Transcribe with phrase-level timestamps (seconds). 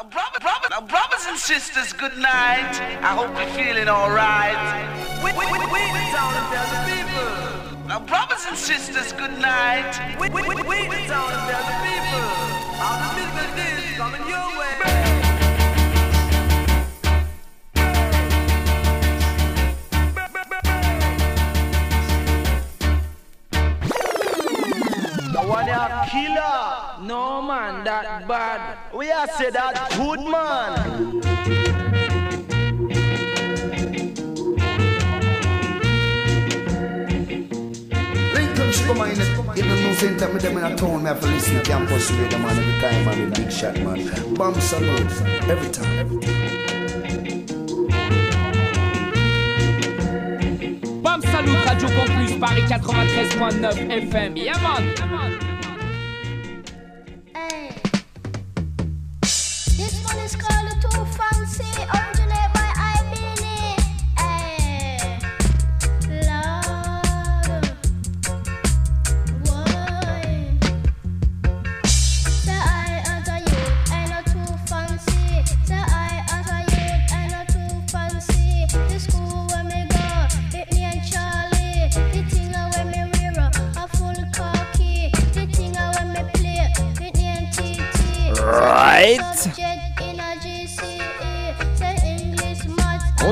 [0.00, 2.72] Now, brother, brother, now, brothers and sisters, good night.
[3.02, 4.56] I hope you're feeling alright.
[5.22, 7.86] We, we, we, we the town and the people.
[7.86, 9.92] Now, brothers and sisters, good night.
[10.18, 12.24] We, we, we, we the town and the people.
[12.80, 14.70] All the musical days coming your way.
[26.10, 26.89] killer.
[27.02, 28.78] No man, that bad.
[28.94, 31.20] We are say that good man.
[38.34, 39.12] Lincoln Sugar Man,
[39.56, 42.10] even no same time with them in a town, me have to listen to campus
[42.10, 44.34] radio man every time, man, big shot, man.
[44.34, 45.98] Bam Salute, every time.
[45.98, 46.50] Every time.
[51.02, 54.36] Bam Salut Radio Campus Paris 93.9 FM.
[54.36, 54.84] Yeah man.
[55.02, 55.49] On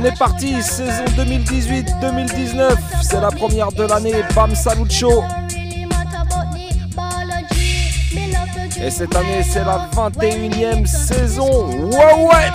[0.09, 5.23] est parti, saison 2018-2019, c'est la première de l'année, Bam Salut Show.
[8.81, 11.67] Et cette année, c'est la 21e saison.
[11.89, 12.51] Ouais, ouais!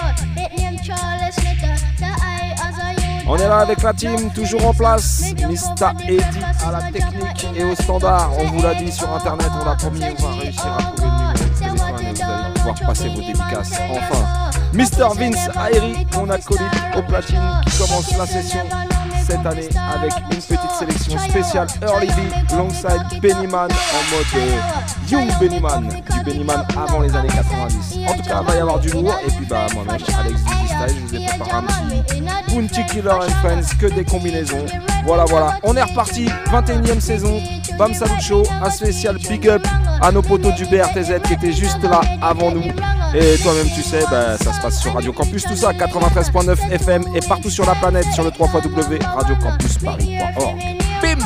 [3.28, 5.34] On est là avec la team, toujours en place.
[5.48, 6.24] Mista Eddy
[6.66, 8.31] à la technique et au standard.
[8.38, 11.68] On vous l'a dit sur internet, on l'a promis, on va réussir à trouver le
[11.68, 13.80] numéro de téléphone vous allez pouvoir passer vos dédicaces.
[13.90, 14.43] Enfin,
[14.74, 16.62] Mr Vince Aeri, mon acolyte
[16.98, 18.60] au platine, qui commence la session
[19.24, 24.58] cette année avec une petite sélection spéciale Early B alongside Bennyman en mode euh,
[25.09, 28.00] Young Bennyman, du Bennyman avant les années 90.
[28.08, 30.88] En tout cas, il va y avoir du lourd et puis bah moi-même, Alex Style,
[30.90, 34.66] je vous ai préparé un petit Bounty Killer and Friends, que des combinaisons.
[35.06, 37.42] Voilà, voilà, on est reparti, 21 e saison,
[37.78, 39.66] Bam Salut Show, un spécial big up
[40.01, 42.63] à nos potos du BRTZ qui étaient juste là avant nous.
[43.16, 47.03] Et toi-même, tu sais, bah, ça se passe sur Radio Campus, tout ça, 93.9 FM
[47.16, 48.47] et partout sur la planète sur le 3
[49.84, 50.59] Paris.org.
[51.01, 51.17] Bim!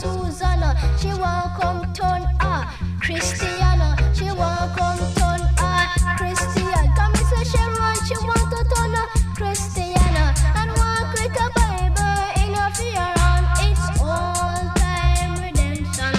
[0.00, 1.92] Susanna, she won't come
[3.02, 6.86] Christiana, she won't come turn ah Christian.
[6.96, 12.22] Come say she run, she want to turn ah Christiana and walk with a Bible
[12.42, 13.42] in her fear on.
[13.66, 16.14] It's all time redemption,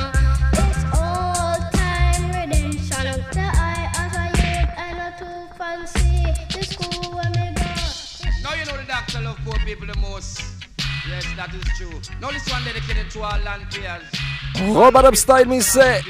[0.59, 3.05] it's all time redemption.
[3.31, 6.35] The eye as a youth and not too fancy.
[6.51, 7.69] The school where me go.
[8.43, 10.41] Now you know the doctor love poor people the most.
[11.07, 11.95] Yes, that is true.
[12.19, 14.03] Now this one dedicated to all land players.
[14.75, 16.01] Robert Upstyle me say.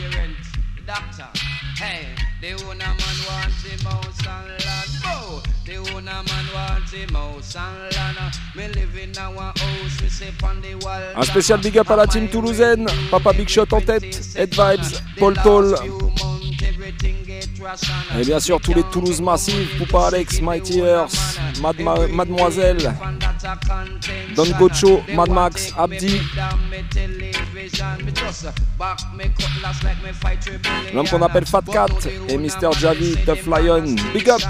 [11.15, 12.87] Un spécial big up à la team toulousaine.
[13.09, 14.03] Papa Big Shot en tête.
[14.35, 15.75] Ed Vibes, Paul Toll.
[18.19, 22.93] Et bien sûr tous les Toulouse Massive, Poupa Alex, Mighty Earth, Madma Mademoiselle,
[24.35, 26.19] Don Gocho, Mad Max, Abdi.
[30.93, 31.87] L'homme qu'on appelle Fat Cat
[32.27, 32.71] et Mr.
[32.79, 33.95] Javi, Tough Lion.
[34.13, 34.41] Big up!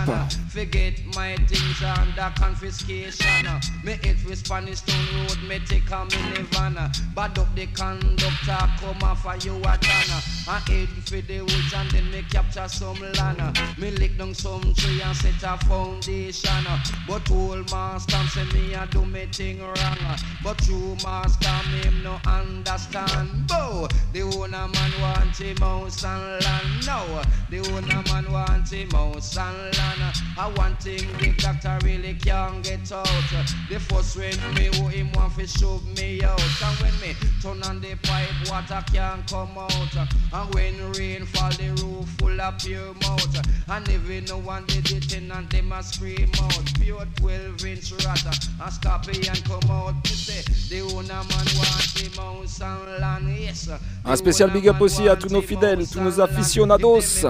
[0.53, 3.47] Forget my things under confiscation.
[3.84, 6.75] Me hit with Spanish Stone Road, me take a minivan.
[7.16, 10.22] Bad up the conductor, come off for you a tana.
[10.47, 13.59] I head for the woods and then me capture some land.
[13.80, 16.68] Me lick down some tree and set a foundation.
[17.08, 20.18] But old master say me a do me thing wrong.
[20.44, 23.48] But true master me no understand.
[23.48, 26.86] Bo, the owner man want him house and land.
[26.86, 30.13] No, the owner man want him house and land.
[30.44, 33.06] I one thing the doctor really can't get out.
[33.69, 36.38] The first when me who him want to shove me out.
[36.38, 39.95] And when me turn on the pipe, water can't come out.
[40.34, 43.48] And when rain fall, the roof full of pure mouth.
[43.69, 46.74] And even no one did in and them a scream out.
[46.78, 48.25] Pure 12 inch rat.
[48.62, 49.95] And scorpion come out.
[50.04, 52.94] Me say the owner man want him house and
[54.06, 57.25] Un spécial big up aussi à tous nos fidèles, tous nos aficionados.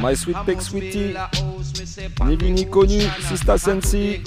[0.00, 1.14] My Sweet Peck Sweetie,
[2.26, 4.22] ni vu ni connu, Sista Sensi.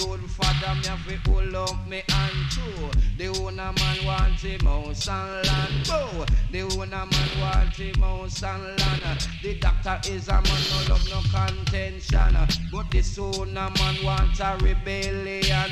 [3.18, 5.86] The owner man want him house and land.
[5.86, 6.24] Bow.
[6.50, 9.28] The owner man want him house and land.
[9.42, 12.36] The doctor is a man no love no contention.
[12.72, 15.70] But this owner man want a rebellion.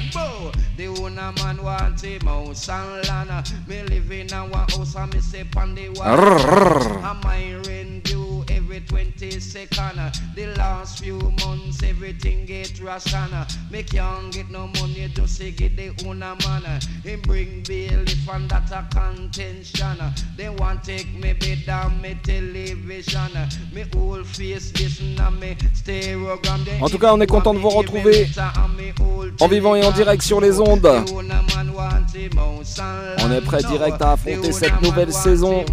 [0.77, 3.53] The owner man want him house and land.
[3.67, 6.07] Me live in a house and me say on the wall.
[6.07, 8.30] Am I rent due
[8.71, 10.13] every 20 second?
[10.35, 13.31] The last few months everything get ration.
[13.71, 16.81] Me can't get no money just to get the owner man.
[17.03, 19.99] Him bring bill if and that a contention.
[20.37, 23.31] They want take me bed on me television.
[23.73, 26.61] Me whole face listen and me stereogram.
[26.81, 28.29] En tout cas, on est content de vous retrouver
[29.41, 30.89] en vivant et en direct sur les ondes.
[33.19, 35.65] On est prêt direct à affronter cette nouvelle saison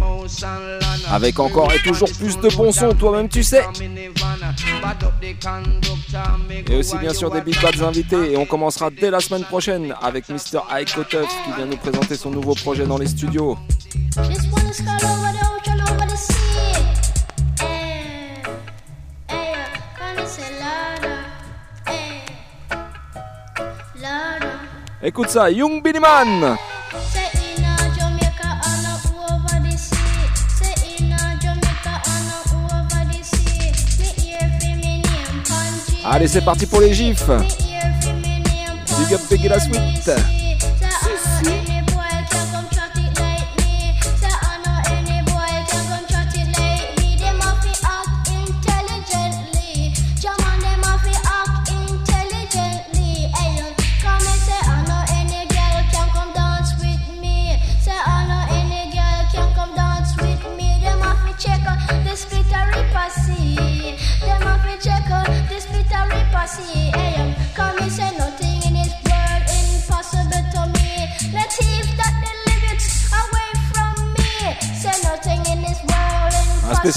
[1.10, 3.64] avec encore et toujours plus de bons sons, toi-même tu sais.
[6.70, 8.32] Et aussi bien sûr des big bads invités.
[8.32, 10.60] Et on commencera dès la semaine prochaine avec Mr.
[10.76, 13.56] Aiko Tuff qui vient nous présenter son nouveau projet dans les studios.
[14.16, 15.28] Just wanna scroll over
[36.10, 37.28] Allez, c'est parti pour les gifs.
[38.98, 40.37] Big up Peggy la Sweet.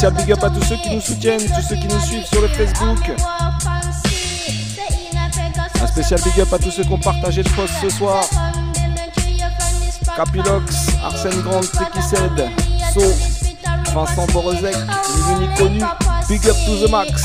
[0.01, 2.41] Spécial big up à tous ceux qui nous soutiennent, tous ceux qui nous suivent sur
[2.41, 3.11] le Facebook.
[5.79, 8.23] Un spécial big up à tous ceux qui ont partagé le post ce soir.
[10.15, 12.49] Capilox, Arsène Grand, Tekised,
[12.95, 13.01] So,
[13.93, 14.75] Vincent Borozek,
[15.39, 15.83] ni connu,
[16.27, 17.23] big up to the max.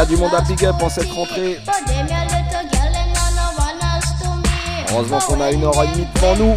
[0.00, 1.58] Y a du monde à big up en cette rentrée.
[4.90, 6.54] Heureusement qu'on a une heure et demie devant nous.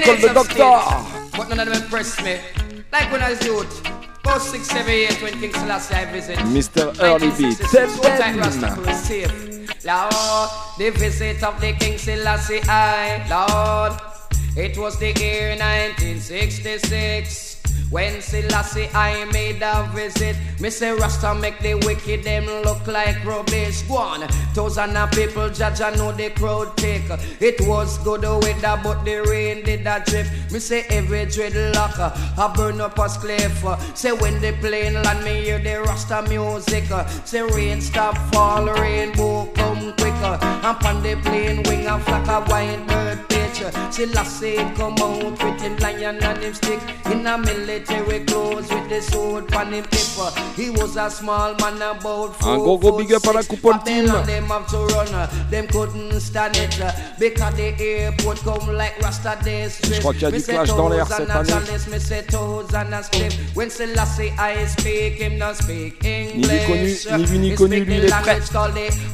[0.00, 1.36] Called the doctor.
[1.36, 2.40] But none of them impressed me.
[2.90, 3.86] Like when I was youth.
[4.24, 6.38] About six, seven years when King Selassie I visit.
[6.38, 6.94] Mr.
[7.02, 8.38] Early B, 1966, tell so tight them.
[8.38, 9.84] Rasta was safe.
[9.84, 14.00] Lord, the visit of the King Selassie I, Lord,
[14.56, 17.41] it was the year 1966.
[17.92, 23.22] When Selassie I made a visit, me say Rasta make the wicked them look like
[23.22, 23.82] rubbish.
[23.82, 27.04] Go on, thousand of people judge I know the crowd take.
[27.38, 30.26] It was good weather, but the rain did a drip.
[30.50, 31.98] Me say every dreadlock
[32.38, 33.62] I burn up a cliff.
[33.94, 36.84] Say when the plane land, me hear the Rasta music.
[37.26, 40.38] Say rain stop fall, rainbow come quicker.
[40.40, 43.74] And on the plane wing a flock of white bird English.
[43.90, 49.00] Selassie come out with him lion and him stick in a military clothes with the
[49.00, 50.02] sword on him hip.
[50.56, 53.78] He was a small man about four Un gros gros big up à la coupole
[53.84, 54.06] team.
[54.06, 55.28] Them have to run.
[55.50, 56.78] Them couldn't stand it
[57.18, 60.88] because the airport come like Rasta Day Je crois qu'il y a du clash dans
[60.88, 61.52] l'air cette année.
[66.34, 68.40] Ni vu connu, ni vu ni He connu, lui the il est prêt.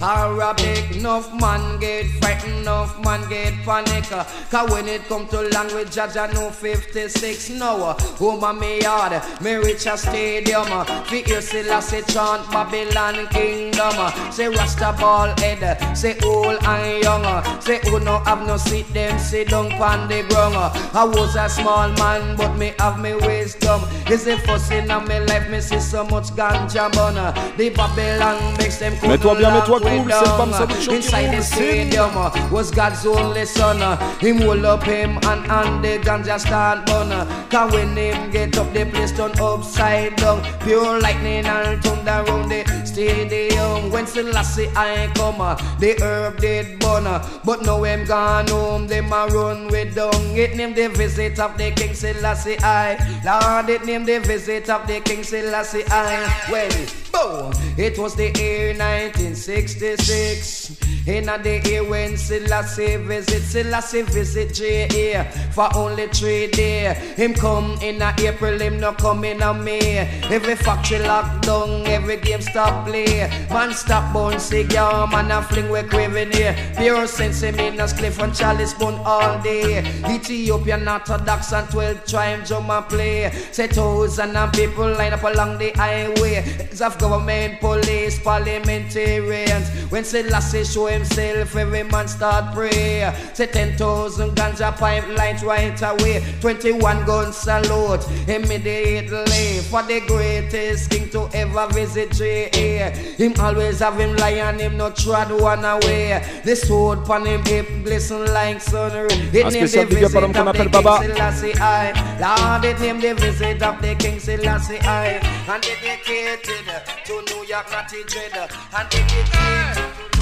[0.00, 0.96] Arabic.
[0.96, 4.04] Enough man get frightened, enough man get panic.
[4.50, 7.92] Cause when it come to language, I know 56 now.
[8.18, 10.66] Home of me yard, me reach a stadium.
[11.04, 14.32] Fi hear Selassie chant Babylon kingdom.
[14.32, 17.60] Say Rasta ball head, say old and young.
[17.60, 20.56] Say who no have no seat, them sit down pon the ground.
[20.94, 23.82] I was a small man, but me have me wisdom.
[24.10, 27.14] Is the first in of me life, me see so much ganja bun.
[27.56, 30.58] The Babylon makes them Mets-toi bien, mets-toi cool, c'est way le Bam down.
[30.58, 32.10] Salut Show qui Inside the stadium
[32.50, 33.78] was God's only son.
[34.20, 37.10] Him hold up him and and the ganja start burn.
[37.48, 40.42] Cause when him get up, the place turn upside down.
[40.60, 43.92] Pure lightning and thunder round the stadium.
[43.92, 45.38] When Selassie I come,
[45.78, 47.04] the herb did burn.
[47.44, 50.36] But now him gone home, them a run with dung.
[50.36, 52.98] It name the visit of the King Selassie I.
[53.24, 56.26] Lord, it name the visit of the King Selassie I.
[56.50, 56.72] Well,
[57.12, 60.87] boom, it was the year 1966.
[61.08, 65.24] In a the year when Selassie visit, Selassie visit J.A.
[65.52, 66.98] for only three days.
[67.16, 70.00] Him come in a April, him no come in a May.
[70.24, 73.26] Every factory locked down, every game stop play.
[73.48, 76.54] Man stop bone cigar, man a fling we craving here.
[76.76, 79.78] Pure sense him in a spliff and chalice bun all day.
[80.10, 83.30] Ethiopian Orthodox and 12 tribes drum and play.
[83.50, 86.42] Say thousand and people line up along the highway.
[86.42, 89.70] Heads of government, police, parliamentarians.
[89.90, 93.12] When Selassie show himself, every man start pray.
[93.34, 96.24] Say 10,000 guns ganja pipelines right away.
[96.40, 102.90] 21 guns salute immediately for the greatest king to ever visit J.A.
[103.16, 106.22] Him always have him lion, him not trod one away.
[106.44, 108.88] The sword pon him hip glisten like sun.
[109.10, 111.14] It name the spécial big up à l'homme visit of the King.
[111.14, 111.92] Selassie I.
[112.20, 115.20] Lord, it name the visit of the King Selassie I.
[115.48, 118.50] And dedicated to New York, Natty Dread.
[118.76, 120.17] And dedicated Call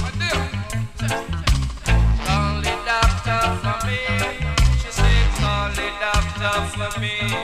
[0.98, 4.45] the doctor for me.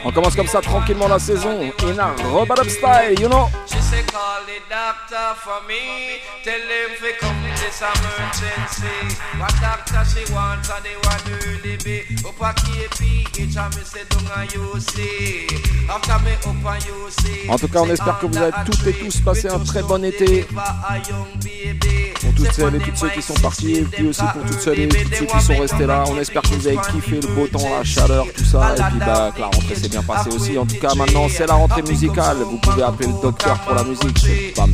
[0.05, 1.61] On commence comme ça tranquillement la saison.
[1.61, 3.49] In a Robot Up Style, you know.
[3.67, 6.21] She say call the doctor for me.
[6.45, 9.17] Tell him fi come this emergency.
[9.39, 12.03] What doctor she want and they want early be.
[12.27, 14.97] Up a KPH and me say down a UC.
[15.89, 17.49] After me up a UC.
[17.49, 20.05] En tout cas, on espère que vous avez toutes et tous passé un très bon
[20.05, 20.47] été.
[22.21, 24.81] Pour toutes celles et tous ceux qui sont partis, et puis aussi pour toutes celles
[24.81, 26.05] et tous ceux qui sont restés là.
[26.09, 28.75] On espère que vous avez kiffé le beau temps, la chaleur, tout ça.
[28.77, 30.59] Et puis bah, que la rentrée s'est bien passée aussi.
[30.59, 32.39] En tout cas, maintenant, c'est la rentrée musicale.
[32.39, 34.19] Vous pouvez appeler le docteur pour la musique.
[34.19, 34.73] C'est Bam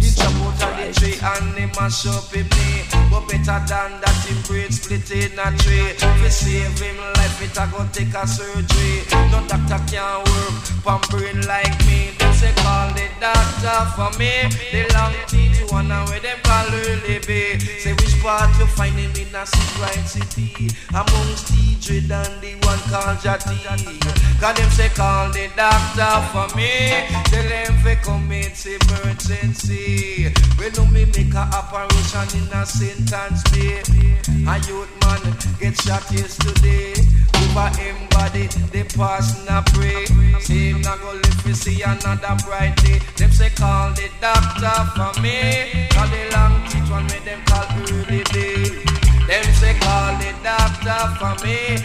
[12.21, 14.31] He Say call the doctor for me.
[14.71, 17.59] The long teeth and where them call early bay.
[17.59, 19.43] Say which part you find him in a
[19.83, 20.71] right city.
[20.91, 23.59] Amongst DJ and the one called Jati.
[24.39, 26.91] Cause them say call the doctor for me.
[27.27, 30.33] Tell them fi come it's emergency.
[30.59, 33.83] When no me make a operation in a sentence bay.
[34.47, 36.95] A youth man get shot yesterday.
[37.59, 40.07] Over him body, the person a pray.
[40.39, 43.01] Say him not go live to see another bright day.
[43.17, 45.89] Them say call the doctor for me.
[45.91, 48.63] Call the long teeth one make them call early day.
[49.27, 51.83] Them say call the doctor for me.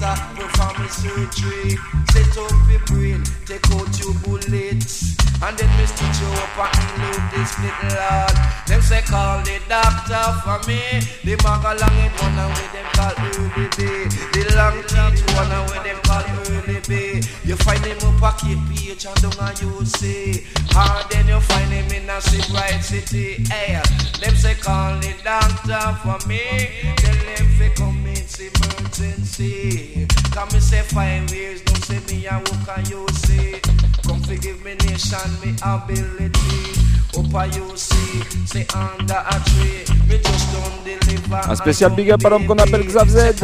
[0.00, 1.76] Scissor, perform me surgery.
[2.12, 5.16] Set up your brain, take out your bullets.
[5.42, 8.32] And then me stitch you up and load this little lad.
[8.66, 10.80] Them say call the doctor for me.
[11.24, 14.08] The mag along it one and with them call early day.
[14.32, 17.09] The long teeth one and with them call early bay.
[17.50, 20.46] You find him up a KPH and down a see.
[20.70, 23.42] And then you find him in a ship right city.
[23.50, 23.82] Hey,
[24.20, 26.38] them say call the doctor for me.
[26.94, 30.06] Tell them fi come it's emergency.
[30.30, 33.58] Come me say five years, don't say me a and you see.
[34.06, 36.30] Come forgive me nation, me ability.
[37.18, 39.82] Up a you see, say under a tree.
[40.06, 41.50] Me just don't deliver.
[41.50, 43.42] Un spécial big up à l'homme qu'on appelle Xav Z.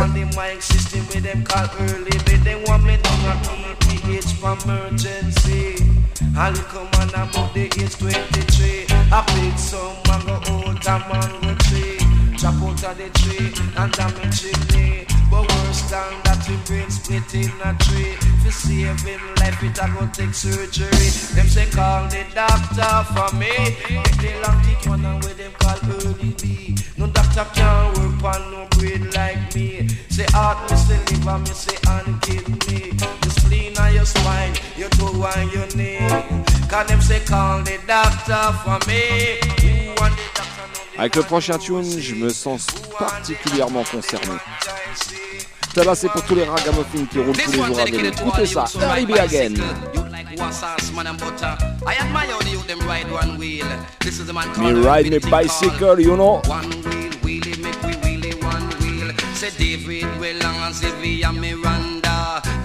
[4.07, 5.83] On the mic system with them call early, but they want me down a PPH
[5.83, 5.97] for emergency.
[6.37, 8.87] A little man about the age 23.
[8.89, 11.99] I pick some mango out a mango tree.
[12.39, 15.07] chop out of the tree and damage chimney.
[15.31, 18.15] But worse than that, we brain split in a tree.
[18.45, 21.09] For save him life, it a go take surgery.
[21.35, 23.51] Them say call the doctor for me.
[23.91, 26.77] Make the long teeth one with them call early B.
[26.97, 29.89] No doctor can work on no brain like me.
[30.11, 32.56] Say heart, me say liver, me say and kidney.
[40.99, 42.67] Avec le prochain tune, je me sens
[42.99, 44.37] particulièrement concerné.
[45.75, 48.09] Tabassé pour tous les ragamuffins qui roulent tous les jours à vélo.
[48.09, 48.65] Écoutez ça,
[49.21, 49.55] Again.
[54.59, 56.41] Me ride me bicycle, you know.
[59.59, 60.07] David,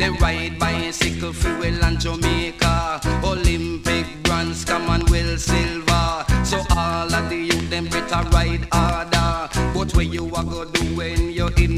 [0.02, 3.02] They ride bicycle well and Jamaica.
[3.24, 6.26] Olympic bronze, come on, Will Silver.
[6.44, 9.48] So all of the youth, them better ride harder.
[9.76, 10.81] But where you are go do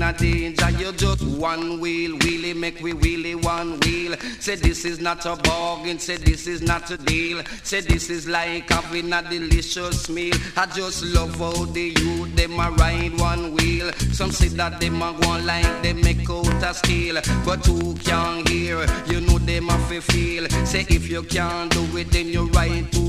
[0.04, 4.16] a danger, you just one wheel, wheelie, make we wheelie one wheel.
[4.40, 7.42] Say this is not a bargain, say this is not a deal.
[7.64, 10.36] Say this is like having a delicious meal.
[10.58, 13.92] I just love how the youth, them a ride one wheel.
[14.12, 17.16] Some say that them a go like they make out a steel.
[17.46, 18.86] But who can hear?
[19.08, 20.50] You know them a feel.
[20.66, 23.03] Say if you can't do it, then you ride two wheel.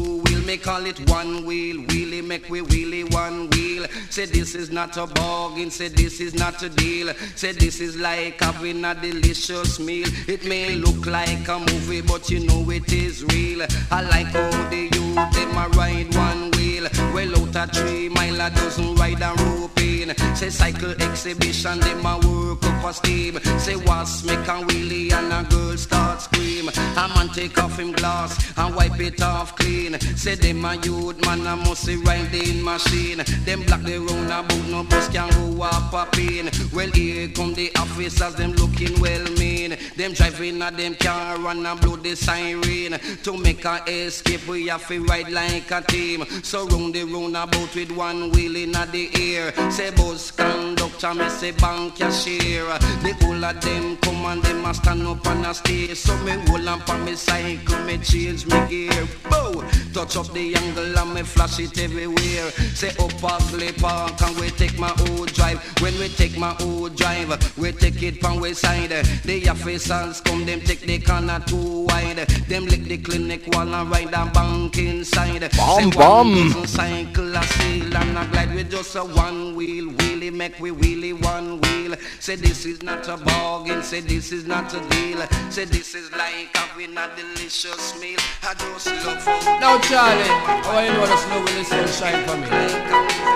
[0.44, 3.86] Me call it one wheel, wheelie, make we wheelie one wheel.
[4.10, 7.14] Say this is not a bargain, say this is not a deal.
[7.34, 10.06] Say this is like having a delicious meal.
[10.28, 13.66] It may look like a movie, but you know it is real.
[13.90, 16.88] I like how the youth them a ride one wheel.
[17.14, 20.14] Well out a three mile a dozen ride a rope in.
[20.36, 23.38] Say cycle exhibition, them a work up a steam.
[23.58, 26.68] Say was make a wheelie and a girl start scream.
[26.68, 29.98] A man take off him glass and wipe it off clean.
[30.16, 33.22] Say them a youth man a must see riding machine.
[33.44, 36.50] Them black the round about no bus can go up a pin.
[36.72, 39.73] Well here come the officers, them looking well mean.
[39.96, 42.98] Them driving a them car and a blow the siren.
[43.22, 46.24] To make a escape we have to ride like a team.
[46.42, 49.70] So round the roundabout with one wheel in the air.
[49.70, 52.66] Say bus conductor, me say bank cashier.
[53.02, 55.94] The whole of them come and them a stand up and a stay.
[55.94, 59.08] So me hold on for me cycle, me change me gear.
[59.30, 62.50] Bow, touch up the angle and me flash it everywhere.
[62.74, 65.62] Say up Ugly Park and we take my old drive.
[65.80, 68.90] When we take my old drive, we take it from we side.
[68.90, 69.48] The
[69.90, 72.16] officers come, them take the corner too wide.
[72.48, 75.40] Them lick the clinic wall and ride a bank inside.
[75.56, 76.28] Bum, Say bum.
[76.30, 79.86] one dozen cycle a sail and a glide with just a one wheel.
[79.92, 81.96] Wheelie make we wheelie one wheel.
[82.20, 83.82] Say this is not a bargain.
[83.82, 85.20] Say this is not a deal.
[85.50, 88.18] Say this is like having a delicious meal.
[88.42, 90.22] I just love how Now, Charlie,
[90.64, 92.48] how you know the snow will the sun shine for me?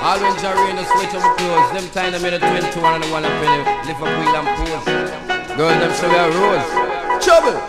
[0.02, 3.04] All when Jerry and the sweat of clothes, them time them in the 21 and
[3.04, 5.38] the one up in the live up wheel and pose.
[5.58, 7.24] Girl, them say we are rose.
[7.24, 7.67] Trouble!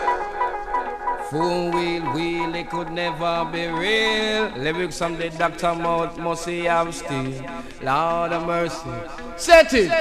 [1.29, 4.49] Four wheel wheel, it could never be real.
[4.57, 7.31] Lyrics from the doctor mouth must he have still.
[7.83, 8.89] Lord of mercy.
[9.37, 9.91] Set it!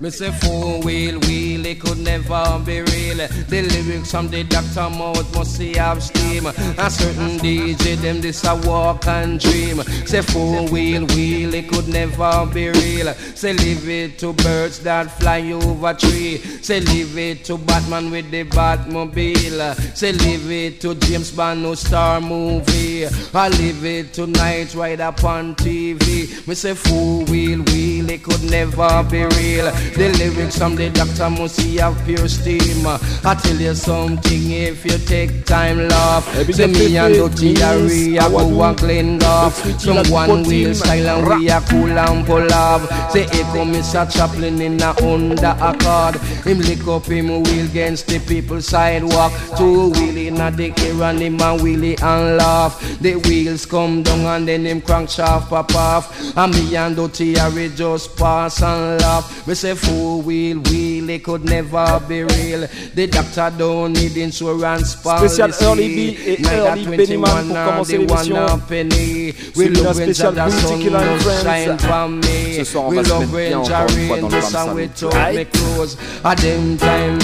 [0.00, 3.18] Me say four wheel wheel, it could never be real.
[3.48, 6.46] The lyrics from the doctor mouth must he have steam.
[6.46, 9.80] A certain DJ them this a walk and dream.
[10.06, 13.14] Say four wheel wheel, it could never be real.
[13.14, 16.38] Say leave it to birds that fly over tree.
[16.62, 19.76] Say leave it to Batman with the Batmobile.
[20.00, 23.04] Say leave it to James Bond no star movie.
[23.34, 26.48] I leave it to Night Ride upon TV.
[26.48, 29.70] Me say four wheel wheel, it could never be real.
[29.98, 32.86] The lyrics from the doctor must see have pure steam.
[32.86, 36.24] I tell you something if you take time love.
[36.50, 41.08] Say up me and Dutty are a go and clean sweet Some one wheel style
[41.10, 43.12] and we a cool and pull off.
[43.12, 44.10] Say come Mr.
[44.10, 46.16] Chaplin in a under accord.
[46.46, 49.32] Him lick up him wheel against the people sidewalk.
[49.58, 52.80] Two wheel in a the air and him a wheelie and laugh.
[53.00, 56.36] The wheels come down and then him crank shaft pop off.
[56.36, 59.46] And me and Dutty are we just pass and laugh.
[59.46, 62.66] We say four wheel wheel it could never be real.
[62.94, 65.42] The doctor don't need insurance policy.
[65.42, 68.34] Spécial Early B et Neither Early 21 Beenie Man pour nor commencer the l'émission.
[68.34, 69.34] one a penny.
[69.56, 71.66] We Celui-là love when spécial Jah Boutique sun Killer and does Friends.
[71.66, 72.54] shine for me.
[72.56, 74.22] Ce soir, on We va se love mettre bien when encore Jah une fois rain
[74.22, 74.54] dans le does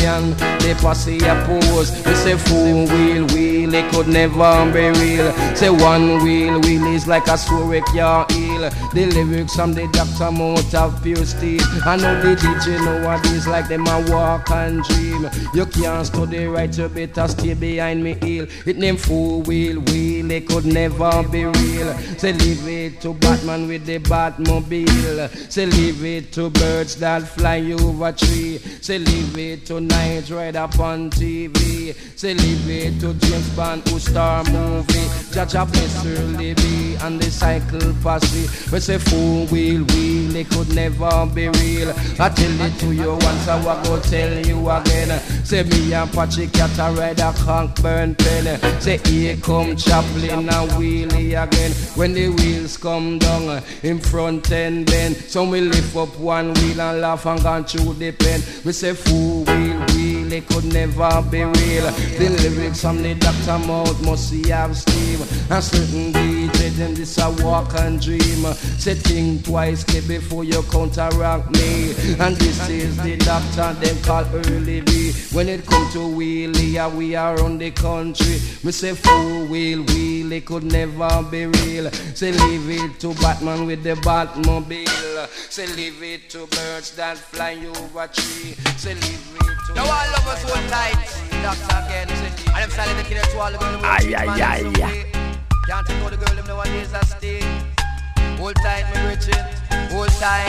[0.07, 1.93] and Bam they pass a pose.
[2.05, 5.33] We say four wheel wheel, it could never be real.
[5.55, 8.46] Say one wheel wheel is like a story heel.
[8.57, 8.71] Feel.
[8.91, 11.63] The lyrics from the doctor mouth of pure steel.
[11.85, 15.29] I know the DJ nowadays like them a walk and dream.
[15.55, 18.47] You can't study right, you better stay behind me heel.
[18.67, 21.97] It name four wheel wheel, it could never be real.
[22.19, 25.51] Say leave it to Batman with the Batmobile.
[25.51, 28.59] Say leave it to birds that fly over tree.
[28.81, 31.95] Say leave it to night right up on TV.
[32.17, 35.09] Say leave it to James Bond who star movie.
[35.33, 38.46] Judge a bless be and the cycle posse.
[38.73, 41.91] We say four wheel wheel, it could never be real.
[42.19, 45.19] I tell it to you once, I will go tell you again.
[45.45, 48.81] Say me and Patrick Cat a ride a burn pen.
[48.81, 51.73] Say here come Chaplin and wheelie again.
[51.95, 56.81] When the wheels come down in front and bend, so we lift up one wheel
[56.81, 58.41] and laugh and gone through the pen.
[58.65, 61.91] We say four wheel wheel, it could never be real.
[62.19, 65.21] The lyrics from the doctor mouth must see have steam.
[65.51, 66.36] And certain DJ
[66.75, 68.45] them this a walk and dream.
[68.79, 71.95] Say think twice kid, before you counteract me.
[72.19, 75.13] And this is the doctor them call early B.
[75.33, 78.39] When it come to wheelie, yeah, we are on the country.
[78.65, 81.91] Me say four wheel wheel, it could never be real.
[81.91, 85.29] Say leave it to Batman with the Batmobile.
[85.51, 88.55] Say leave it to birds that fly over tree.
[88.77, 89.75] Say leave it to.
[89.75, 90.95] Now all of us hold tight,
[91.43, 92.09] doctor again.
[92.57, 93.83] And I'm selling the killer to all the girls.
[93.85, 95.16] Aye, aye, aye.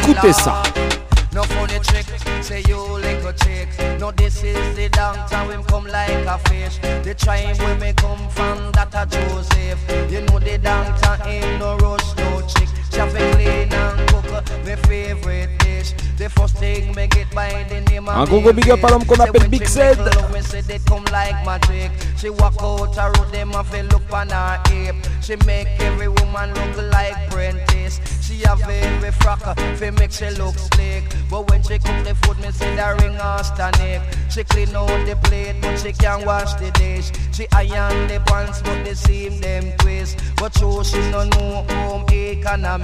[0.04, 0.62] Écoutez ça.
[1.34, 2.06] No funny trick,
[2.42, 3.68] say you like a chick.
[4.00, 6.80] No, this is the downtown, we come like a fish.
[7.04, 9.80] The tribe where me come from, that a Joseph.
[10.12, 12.70] You know the downtown ain't no rush, no chick.
[12.92, 14.26] Traffic clean and cook,
[14.66, 15.94] my favorite dish.
[16.18, 18.90] The first thing me get by the name of Un gros gros big up à
[18.90, 20.00] l'homme qu'on appelle Big Zed.
[20.34, 21.92] me say they come like magic.
[22.18, 24.30] She walk out a road, them a feel look on
[24.70, 24.96] hip.
[25.22, 28.00] She make every woman look like Prentice.
[28.22, 29.42] She a very frock,
[29.78, 31.04] fi make she look slick.
[31.30, 34.02] But when she cook the food, me say the ring her stomach.
[34.30, 37.12] She clean out the plate, but she can't wash the dish.
[37.32, 40.20] She iron the pants, but the seam them twist.
[40.38, 42.77] But true, she no know home economics.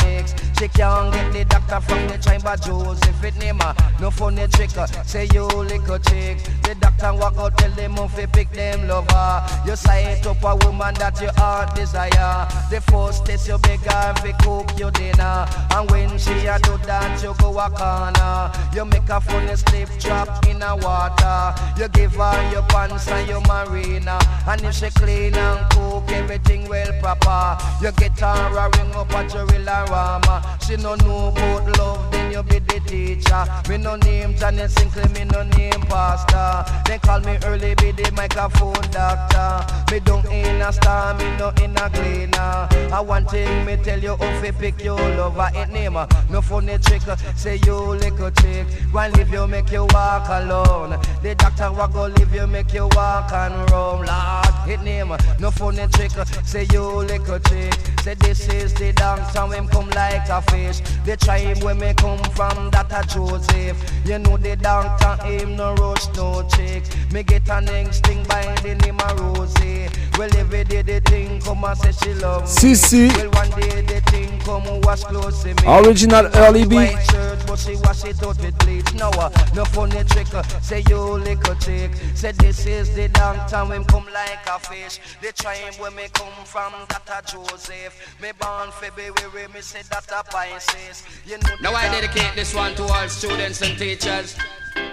[0.64, 3.24] She can't get the doctor from the chamber Joseph.
[3.24, 4.70] It name her, no funny trick.
[5.06, 6.38] Say you lick little chick.
[6.64, 9.46] The doctor walk out, tell them off pick them lover.
[9.66, 12.48] You sight up a woman that you heart desire.
[12.70, 15.46] The first test you beg her fi cook your dinner.
[15.76, 18.52] And when she a do that, you go a corner.
[18.74, 21.54] You make a funny slip drop in a water.
[21.78, 24.20] You give her your pants and your marina.
[24.48, 29.14] And if she clean and cook everything well proper, you get her a ring up
[29.14, 29.46] at your
[29.90, 30.58] rama.
[30.66, 33.46] She no know about love, you be the teacher.
[33.70, 36.66] Me no name Janet Sinclair, me no name Pastor.
[36.86, 39.62] They call me early, be the microphone doctor.
[39.92, 42.68] Me don't in a star, me no in a cleaner.
[42.92, 46.78] I one thing me tell you, if you pick your lover, it name no funny
[46.80, 47.04] trick.
[47.36, 51.00] Say you little chick, one leave you make you walk alone.
[51.22, 54.06] The doctor walk go leave you make you walk and roam.
[54.06, 56.12] Lord, it name no funny trick.
[56.44, 57.74] Say you little chick.
[58.02, 60.80] Say this is the downtown, him come like a fish.
[61.06, 63.78] The tribe where me come from, that a Joseph.
[64.06, 66.84] You know the downtown, him no rush, no chick.
[67.12, 69.88] Me get an instinct by the name of Rosie.
[70.18, 72.48] Well, every day the thing come and say she love me.
[72.48, 73.08] Si, si.
[73.08, 75.62] Well, one day the thing come and wash clothes to me.
[75.66, 76.76] Original Early B.
[76.76, 78.94] White shirt, but she wash it out with bleach.
[78.94, 80.32] No, uh, no funny trick.
[80.34, 81.92] uh, Say you little chick.
[82.16, 85.00] Say this is the downtown, him come like a fish.
[85.22, 88.18] The tribe where me come from, that a Joseph.
[88.22, 91.04] Me born February, me say that a Pisces.
[91.26, 94.36] You know Now I down- dedicate this one to all students and teachers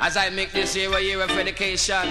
[0.01, 2.07] as I make this year a year of education.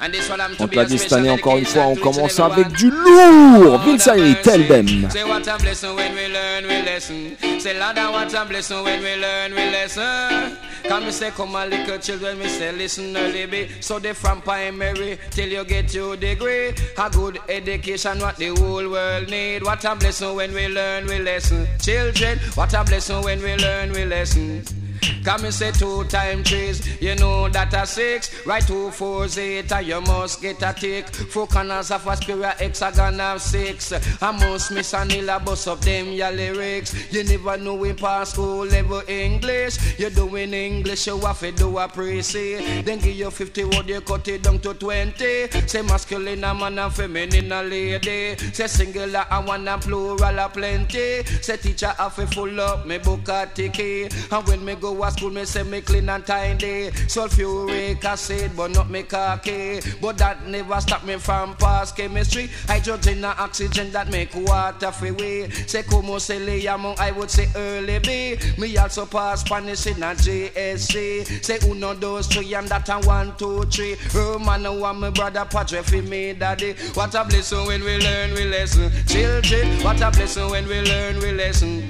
[0.00, 3.80] On te l'a a dit cette année, encore une fois, on commence avec du lourd.
[3.84, 4.86] Vince Ayri, tell them.
[5.10, 7.36] Say what a blessing when we learn, we listen.
[7.58, 10.58] Say Lord, I what a blessing when we learn, we listen.
[10.86, 13.68] Come me say, come on, little children, me say, listen early be.
[13.80, 16.74] So they from primary till you get your degree.
[16.98, 19.62] A good education, what the whole world need.
[19.62, 21.66] What a blessing when we learn, we listen.
[21.80, 24.04] Children, what a blessing when we learn, we
[24.44, 24.83] listen.
[25.24, 28.44] Come and say two time trees, you know that a six.
[28.46, 31.08] Right two four eight, and you must get a tick.
[31.08, 33.92] Four corners of a square hexagon of six.
[34.22, 37.12] I must miss a nilla bust up them your lyrics.
[37.12, 39.98] You never know we pass school level English.
[39.98, 44.00] You're doing English, you have to do a pre Then give you 50 word, you
[44.00, 45.48] cut it down to 20.
[45.66, 48.36] Say masculine a man and feminine a lady.
[48.52, 51.24] Say singular a one and plural a plenty.
[51.42, 54.04] Say teacher have to full up me book a ticky.
[54.30, 56.90] And when me go to school, me say me clean and tidy.
[57.08, 59.80] Sulfuric acid, but not me khaki.
[60.00, 62.48] But that never stop me from pass chemistry.
[62.66, 65.50] Hydrogen and oxygen that make water free way.
[65.50, 68.36] Say como se le llamo, I would say early B.
[68.58, 71.44] Me also pass Spanish in a JSC.
[71.44, 73.96] Say uno, dos, three, and that and one, two, three.
[74.14, 76.74] Oh man, I want my brother Padre for me, daddy.
[76.94, 78.90] What a blessing when we learn, we listen.
[79.06, 81.88] Children, what a blessing when we learn, we listen.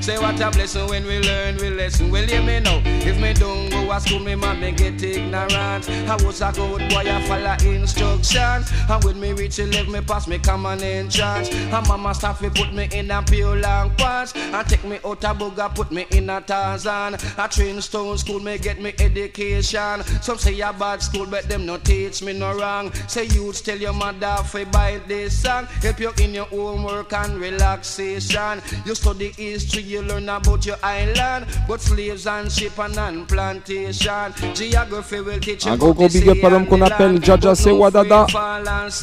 [0.00, 2.10] Say what a blessing when we learn, we listen.
[2.10, 2.80] Well, hear me now.
[2.84, 5.88] If me don't go to school, me man me get ignorant.
[5.88, 8.64] I was a good boy, I follow instruction.
[8.88, 11.50] And when me reach 11, me pass me common entrance.
[11.50, 14.34] And mama start to put me in a pure long pants.
[14.34, 17.14] And take me out a booger, put me in a Tarzan.
[17.36, 20.02] A train stone school, me get me education.
[20.22, 22.90] Some say a bad school, but them no teach me no wrong.
[23.06, 25.66] Say you tell your mother fi buy this song.
[25.82, 28.62] Help you in your homework and relaxation.
[28.86, 31.46] You study history, you learn about your island.
[31.68, 34.32] But slaves and ship and and plantation.
[34.54, 38.26] Geography will teach you Un gros gros big up à l'homme qu'on appelle Jaja Sewadada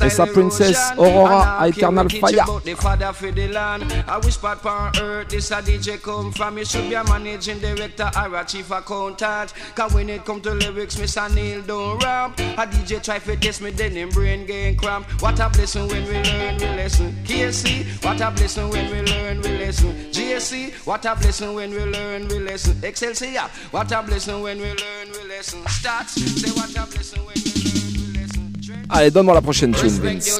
[0.04, 2.46] et sa princesse Aurora à Eternal Fire.
[2.64, 3.84] The father for the land.
[4.08, 6.58] I wish part on earth this a DJ come from.
[6.58, 9.54] You should be a managing director or a chief accountant.
[9.76, 11.34] Cause when it come to lyrics, Mr.
[11.34, 12.40] Neil don't rap.
[12.40, 15.06] A DJ try to test me, then him brain gain cramp.
[15.22, 17.16] What a blessing when we learn, we listen.
[17.24, 19.94] KC, what a blessing when we learn, we listen.
[20.12, 22.78] GSC, what a blessing when we learn, we listen.
[22.84, 25.62] Excelsior, what a blessing when we learn, we listen.
[25.64, 28.86] Stats, say what a blessing when we learn, we listen.
[28.90, 30.40] Allez, donne-moi la prochaine tune, Vince.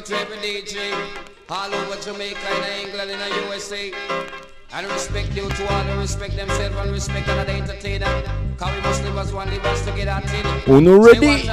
[1.50, 3.92] all over Jamaica and England and the USA.
[4.70, 8.22] And respect you to all who respect themselves and respect another entertainer.
[8.58, 10.20] Cause we must live as one, live as together.
[10.68, 11.48] Uno Say ready?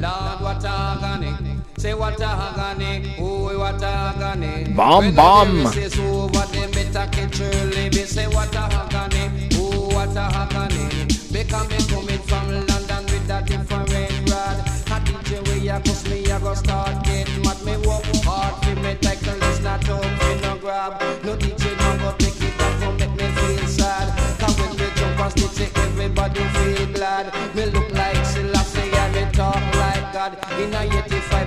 [0.00, 1.60] Lord, what a agony.
[1.76, 3.33] Say what a agony, oh,
[3.64, 4.64] what a agony.
[4.76, 5.56] Bam, When the bam.
[5.56, 7.88] devil says over them better catch early.
[7.88, 10.84] They say what oh, a agony, oh, what a agony.
[11.32, 14.58] Because me coming from London with a different rod.
[14.92, 17.58] A DJ way I cause me I go start get mad.
[17.64, 21.00] Me work hard for me title is not up for no grab.
[21.24, 24.06] No DJ no go take it up for make me feel sad.
[24.40, 27.32] Cause when we jump on stage say everybody feel glad.
[27.54, 27.83] Me look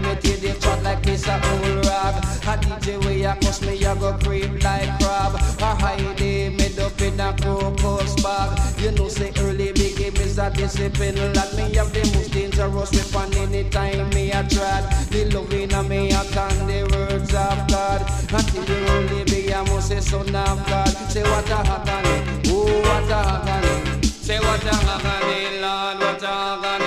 [0.08, 2.16] 85 me take the chat like this a old rag.
[2.48, 5.36] A DJ way I cause me I go creep like crab.
[5.36, 8.80] A hide made up in a crocus bag.
[8.80, 11.16] You know say early big game is a discipline.
[11.34, 15.10] Let me have the most dangerous weapon anytime me a trad.
[15.10, 18.02] The loving of me I can the words of God.
[18.32, 20.90] Until the early big I must say son of God.
[21.12, 24.02] Say what a agony, oh what a agony.
[24.04, 26.87] Say what a agony, Lord, what a agony.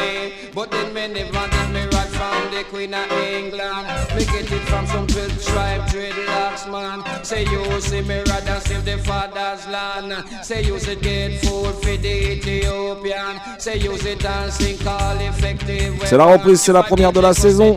[16.05, 17.75] C'est la reprise, c'est la première de la saison.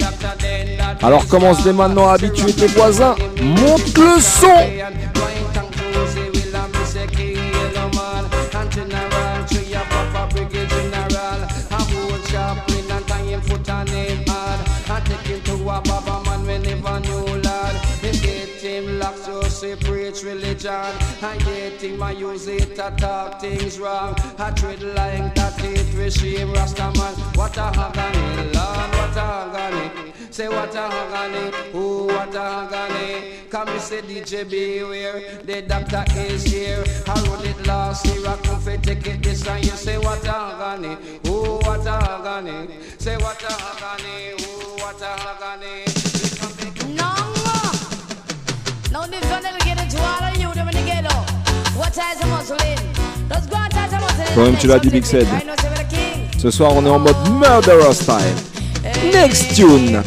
[1.01, 3.15] Alors commence dès maintenant à habituer tes voisins.
[3.41, 4.47] Monte le son
[20.63, 24.15] Religion, I get him, I use it to talk things wrong.
[24.37, 27.35] I treat like that it regime Rastaman.
[27.35, 30.13] What a agony, Lord, what a agony.
[30.31, 33.49] Say what a agony, oh what a agony.
[33.49, 36.83] Come me say DJ beware, the doctor is here.
[37.07, 40.33] I run it last year, I for take it this and you say what a
[40.33, 42.73] agony, oh what a agony.
[42.99, 45.83] Say what a agony, oh what a agony.
[46.95, 47.53] No more.
[48.91, 49.62] No this one all
[54.35, 55.27] Comme tu l'as dit, Big Sed.
[56.41, 58.35] Ce soir, on est en mode Murderer Style.
[59.13, 60.01] Next tune.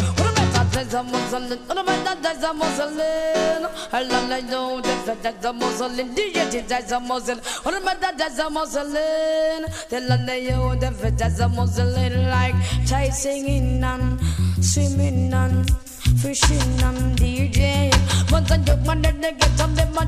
[18.48, 19.04] I took my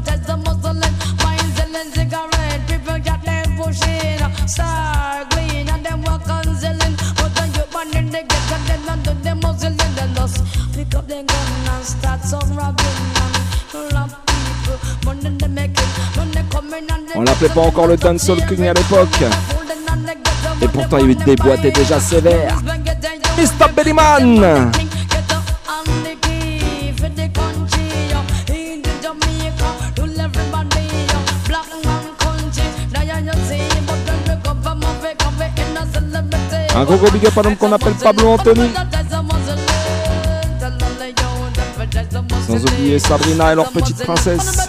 [0.04, 0.44] get some,
[0.80, 1.27] they
[1.72, 4.18] selling cigarette, people got them pushing.
[4.46, 6.94] Star glean and them walk on selling.
[7.20, 9.76] Once I took my net, they get some them, and do them Muslim.
[9.76, 10.42] They lost.
[10.74, 12.98] Pick up their gun and start some robbing
[13.74, 14.78] and rob people.
[15.04, 18.66] Money they make it, money coming and they On l'appelait pas encore le dancehall king
[18.66, 19.22] à l'époque.
[20.60, 22.56] Et pourtant, il déboîtait déjà sévère.
[23.36, 23.72] Mr.
[23.76, 24.72] Bellyman
[36.74, 38.70] Un gros gros big up à l'homme qu'on appelle Pablo Anthony.
[42.46, 44.68] Sans oublier Sabrina et leur petite princesse.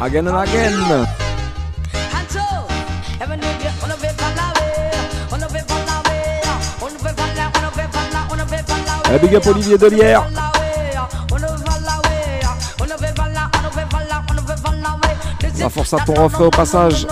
[0.00, 0.72] Again and again.
[9.10, 10.24] Un big up Olivier Delière.
[15.58, 17.06] La force à ton refrain au passage.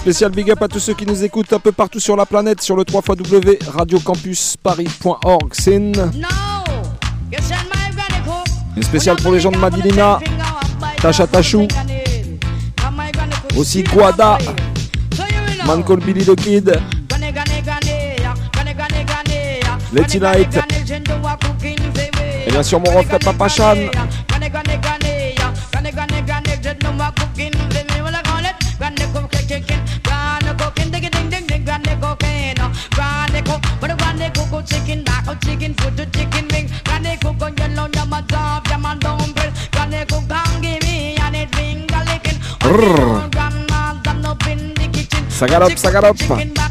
[0.00, 2.62] spécial big up à tous ceux qui nous écoutent un peu partout sur la planète
[2.62, 5.52] sur le 3 www.radiocampusparis.org.
[8.76, 10.18] Une spéciale pour les gens de Madilina,
[11.02, 11.68] Tacha Tachou,
[13.58, 14.38] aussi Guada,
[15.66, 16.80] Mancol Billy the Kid,
[19.92, 20.58] Letty Night,
[22.46, 23.74] et bien sûr mon reflet Papa Chan.
[45.28, 46.69] Sagarop, Sagarop, sagarop.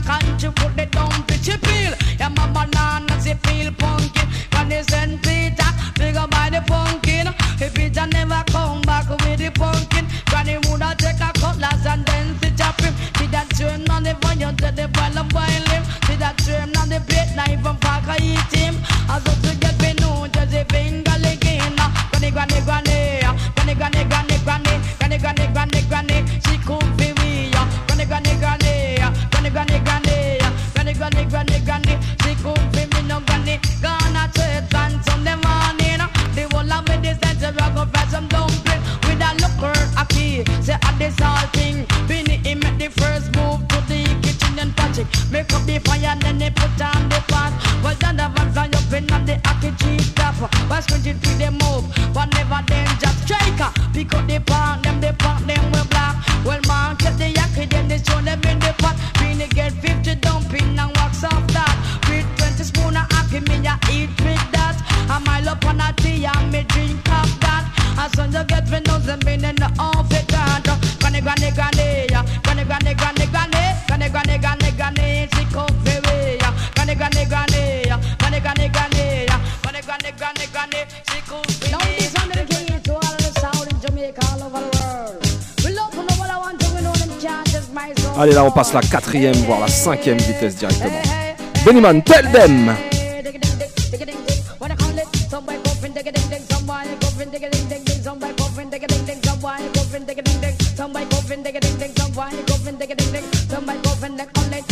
[88.50, 91.02] On passe la quatrième, voire la cinquième vitesse directement.
[91.66, 92.76] Bennyman, tell them!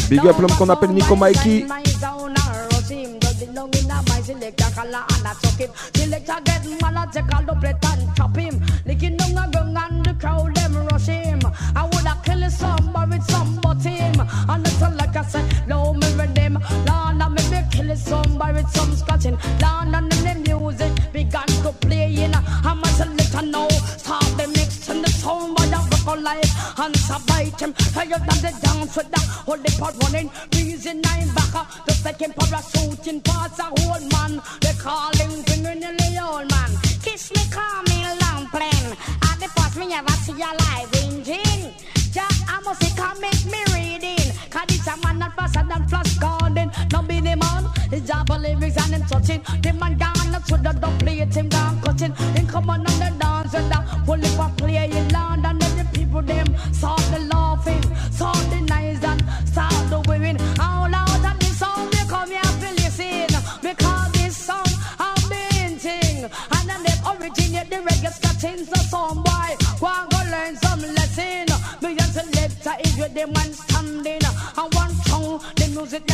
[0.09, 1.65] Big up l'homme qu'on appelle Nico Mikey.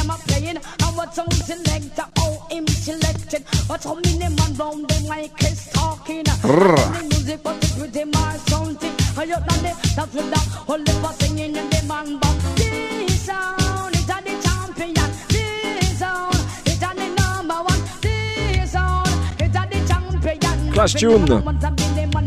[0.04, 0.58] Them a playing.
[0.58, 3.43] And what song selector, oh him selected.
[3.68, 6.24] What how many man round the mic is talking?
[6.24, 8.91] The music but it's with him are something?
[9.18, 12.20] And you done it, that's with that whole heap of singing in the man.
[12.20, 15.10] But this sound is a the champion.
[15.30, 16.36] This sound
[16.66, 17.82] is a the number one.
[18.01, 19.08] This sound
[19.39, 20.72] is a the champion.
[20.74, 21.43] Clash Tune.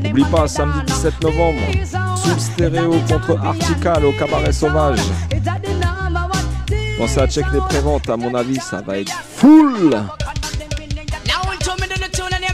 [0.02, 1.60] N'oublie pas, samedi 17 novembre,
[2.16, 5.00] sous stéréo contre Artical au cabaret sauvage.
[6.98, 9.90] Pensez à check les préventes, à mon avis, ça va être full.
[9.90, 12.46] Now when two me do the tune and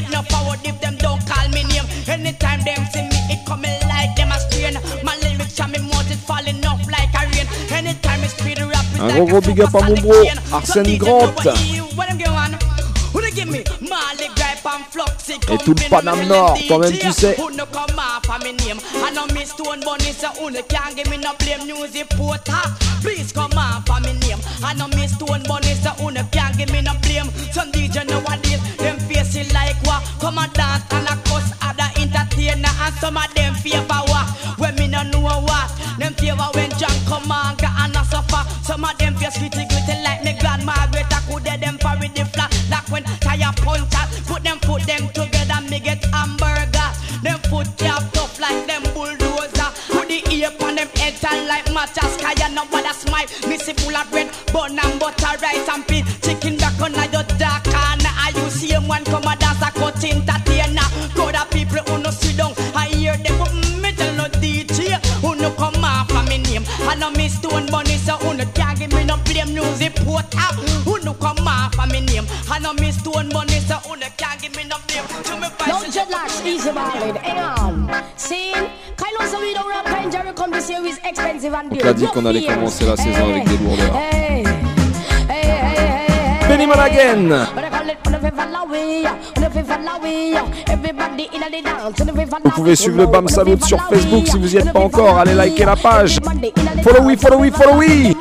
[0.00, 1.84] get no forward if them don't call me name.
[2.08, 4.74] Anytime them see me, it coming like them a strain.
[5.04, 7.46] My lyrics and me mouth falling off like a rain.
[7.70, 11.34] Anytime it's speed rap, it's Un gros gros big up à mon bro, Arsène Grant.
[15.52, 17.36] Et tout le Paname Nord, toi-même tu sais.
[17.38, 18.78] Who come off of me name?
[19.04, 22.48] I know me stone bunny so who no can't give me no blame news report.
[23.02, 24.38] Please come off of me name.
[24.62, 27.30] I know me stone bunny so who can't give me no blame.
[27.52, 28.60] Some DJ nowadays
[30.20, 34.28] Come and dance and a cuss other entertainer and some of them favor what?
[34.58, 35.68] When me no know what?
[35.98, 38.42] Them favor when John come on get and a suffer.
[38.62, 41.06] Some of them face gritty gritty like me grand Margaret.
[41.10, 44.08] I could them for the flat like when tire punch out.
[44.26, 46.88] Put them put them together, me get hamburger.
[47.22, 49.70] Them foot cap tough like them bulldozer.
[49.92, 51.14] Put the ear on them head
[51.46, 53.26] like matcha sky and nobody smile.
[53.48, 55.86] Missy full of bread, bun and butter, rice and
[60.00, 60.80] dance a cut entertainer.
[61.14, 62.52] Crowd of people who no sit down.
[62.74, 66.64] I hear them but me tell no DJ who no come off of me name.
[66.88, 70.26] I know me stone bunny so who no can't give me no blame news report
[70.36, 70.54] out.
[70.84, 72.26] Who no come off of me name.
[72.50, 75.06] I know me stone bunny so who no can't give me no blame.
[75.24, 77.16] To me Don't dreadlocks, easy about it.
[77.16, 78.04] Hang on.
[78.16, 78.52] See,
[78.96, 81.80] Kylo so we don't rap kind Jerry come this year is expensive and dear.
[81.80, 83.96] On t'a dit qu'on allait commencer la saison avec des lourdeurs.
[83.96, 84.44] Hey,
[92.44, 95.18] Vous pouvez suivre le BAM Salut sur Facebook si vous n'y êtes pas encore.
[95.18, 96.18] Allez liker la page.
[96.82, 98.14] Follow we, follow we, follow we.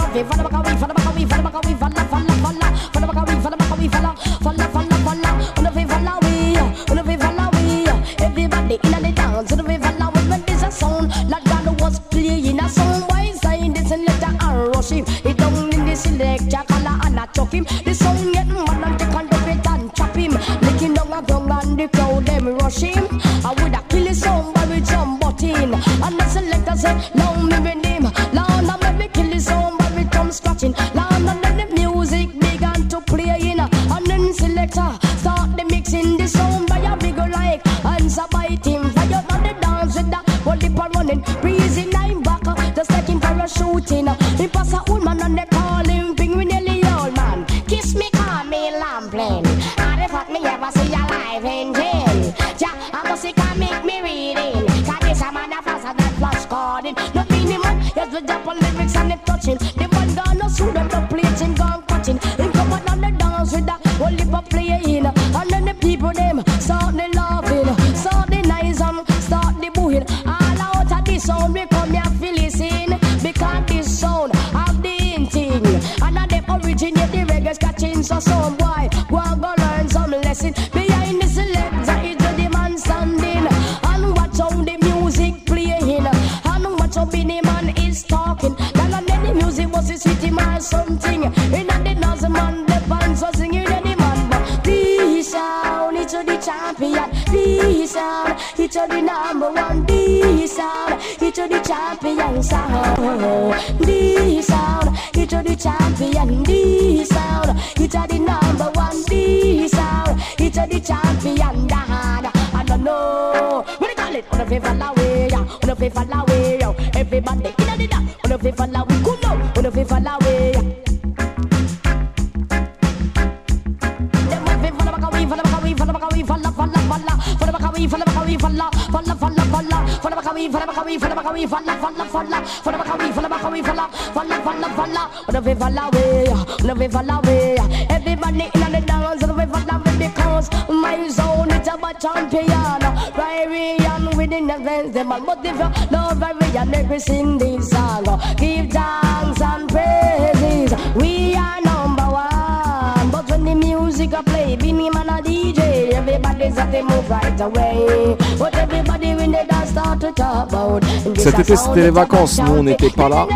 [145.20, 145.92] Events, them all motivate.
[145.92, 148.04] No varian, every sing this song.
[148.38, 150.74] Give thanks and praises.
[150.96, 153.12] We are number one.
[153.12, 157.40] But when the music a play, Beanie Man a DJ, everybody's at the move right
[157.42, 158.16] away.
[158.38, 160.84] But everybody when they dance start to talk about.
[161.18, 162.40] Cet été, c'était les vacances.
[162.40, 163.28] Nous, on n'était pas là.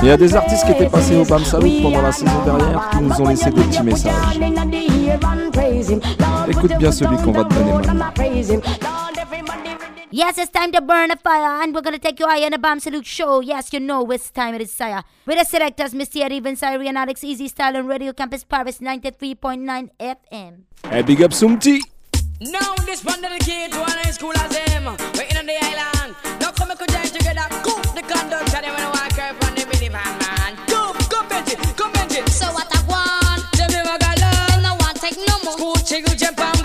[0.00, 2.88] Il y a des artistes qui étaient passés au BAM Salut pendant la saison dernière
[2.90, 4.12] qui nous ont laissé des petits messages.
[6.48, 8.97] Écoute bien celui qu'on va te donner maintenant.
[10.18, 12.58] Yes, it's time to burn a fire, and we're gonna take you high on the
[12.58, 13.38] Bam Salute show.
[13.38, 15.04] Yes, you know it's time it is, sire.
[15.24, 16.20] With the selectors, Mr.
[16.22, 20.62] Eddie Vince, and Alex Easy Style on Radio Campus Paris 93.9 FM.
[20.90, 21.78] Hey, big up Sumti!
[22.40, 24.86] Now this one dedicated to an high school as him.
[25.14, 26.16] We're in on the island.
[26.40, 27.46] Now come and join together.
[27.62, 30.56] Cook the conduct and when I walk up on the minivan man.
[30.66, 32.28] Go, go Benji, go Benji.
[32.28, 33.46] So what I want?
[33.52, 34.48] Tell me what I love.
[34.50, 35.54] Then I want take no more.
[35.54, 36.57] School chill jump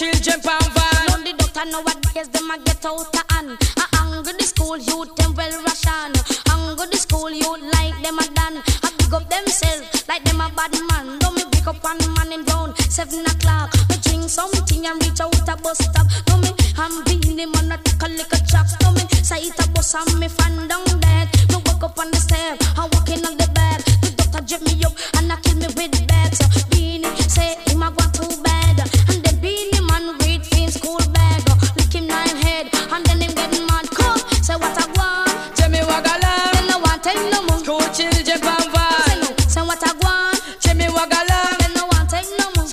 [0.00, 1.06] no jump and van.
[1.08, 3.58] Know the doctor nowadays them a get out of hand.
[3.76, 6.12] I anger the school youth them well ration.
[6.50, 8.62] Anger the school youth like them a done.
[8.84, 11.18] I big up themselves like them a bad man.
[11.18, 13.74] Don't me wake up one man in down seven o'clock.
[13.90, 16.06] Me drink something and reach out a bus stop.
[16.28, 18.78] No me I'm being him on a take a lick of chops.
[18.82, 21.26] No me it a bus and me fan down dead.
[21.50, 23.82] Me wake up on the stairs, I walking on the bed.
[24.04, 26.38] The doctor jet me up and I kill me with bags.
[26.70, 28.07] Beenie say him a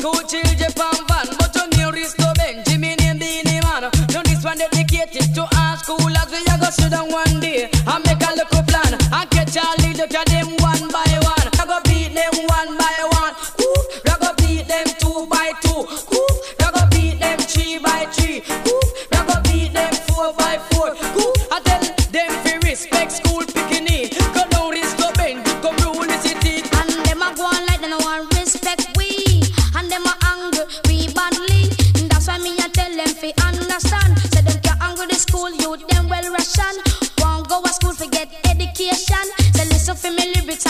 [0.06, 0.24] more.
[0.30, 0.76] Chill jump
[1.08, 1.28] van.
[1.38, 1.56] But
[4.14, 4.24] Man.
[4.26, 6.40] This one dedicated to as we
[6.72, 7.70] sit down one day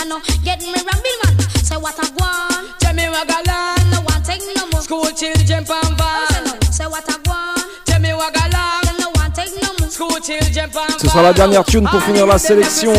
[0.08, 1.38] me lyrics and no get me rambling man.
[1.64, 2.80] Say what I want.
[2.80, 3.90] Tell me what I learn.
[3.90, 4.82] No one take no more.
[4.82, 6.44] School chill jump and Say van.
[6.44, 6.70] no.
[6.70, 7.86] Say what I want.
[7.86, 8.82] Tell me what I learn.
[8.84, 9.90] Then no one take no more.
[9.90, 12.92] School chill jump and Ce sera la dernière tune pour finir la sélection.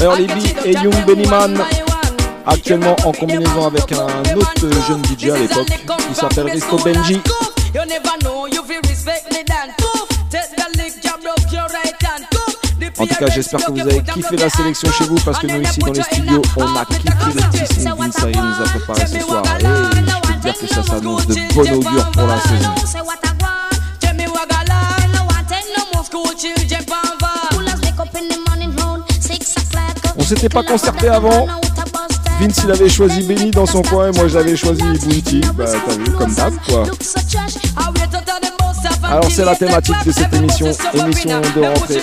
[0.00, 0.32] Early B
[0.64, 1.64] et Young Bennyman,
[2.44, 5.68] actuellement en combinaison avec un autre jeune DJ à l'époque
[6.08, 7.20] qui s'appelle Risto Benji.
[12.98, 15.62] En tout cas, j'espère que vous avez kiffé la sélection chez vous parce que nous
[15.62, 17.82] ici dans les studios, on a kiffé le petit
[18.12, 19.42] ça il nous a préparé ce soir.
[19.58, 22.74] Et je peux dire que ça s'annonce de bon augure pour la saison.
[30.16, 31.46] On s'était pas concerté avant.
[32.40, 35.40] Vince il avait choisi Benny dans son coin et moi j'avais choisi Bounty.
[35.54, 36.84] Bah t'as vu comme d'hab quoi.
[39.04, 42.02] Alors c'est la thématique de cette émission, émission de rentrée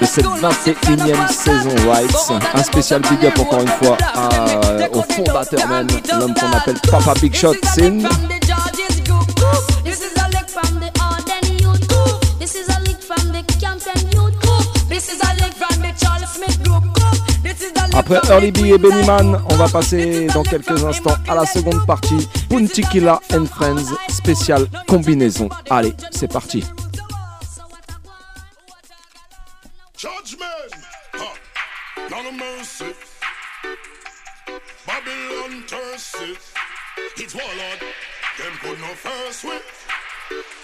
[0.00, 2.32] de cette 21e saison Rights.
[2.54, 5.86] Un spécial big up encore une fois euh, au fondateur même,
[6.18, 8.02] l'homme qu'on appelle Papa Big Shot, Sin.
[17.94, 21.84] Après Early B et Benny Man, on va passer dans quelques instants à la seconde
[21.86, 22.28] partie.
[22.50, 25.48] Puntikila and Friends, spécial combinaison.
[25.70, 26.62] Allez, c'est parti.
[32.10, 32.92] None of mercy.
[34.86, 36.36] Babylon thirsty.
[37.16, 37.80] It's warlord.
[38.38, 39.64] Them put no first with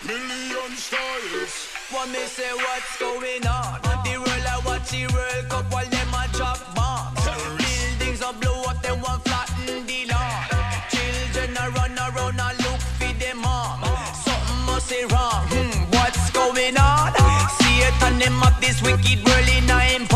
[0.07, 1.55] million styles.
[1.91, 3.81] What me say what's going on?
[4.05, 7.21] The world I watch the World Cup while them a drop bombs.
[7.59, 10.45] Buildings a blow up, them want flatten the lawn.
[10.91, 13.81] Children a run around and look for them mom.
[14.25, 15.45] Something must be wrong.
[15.53, 17.13] Hmm, what's going on?
[17.59, 20.07] See it and them up this wicked world in nine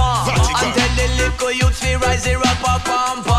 [1.27, 3.36] little youths to rise up a pom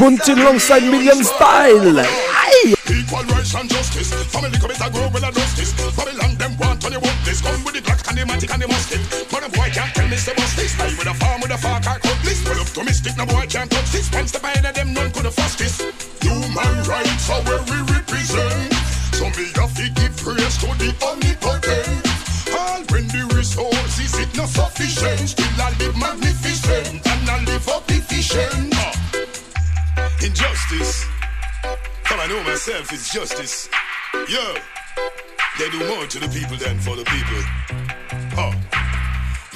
[0.00, 2.00] Bounty alongside Million Style.
[2.88, 4.08] Equal rights and justice.
[4.32, 5.76] Family commit a grow with a justice.
[5.94, 7.42] Babylon them want on you want this.
[7.42, 9.28] Come with the Glock and the matic and the musket.
[9.30, 10.72] But a boy can't tell me say bust this.
[10.80, 12.42] I with a farm with a far car cutlass.
[12.48, 14.10] Well up to mystic, no boy can't touch this.
[14.10, 15.76] One step ahead of them, none could have fussed this.
[16.24, 18.72] Human rights are where we represent.
[19.20, 21.59] So me have to give praise to the omnipotent.
[32.20, 33.70] I know myself it's justice.
[34.28, 34.54] Yo,
[35.58, 37.42] they do more to the people than for the people.
[38.36, 38.52] Huh.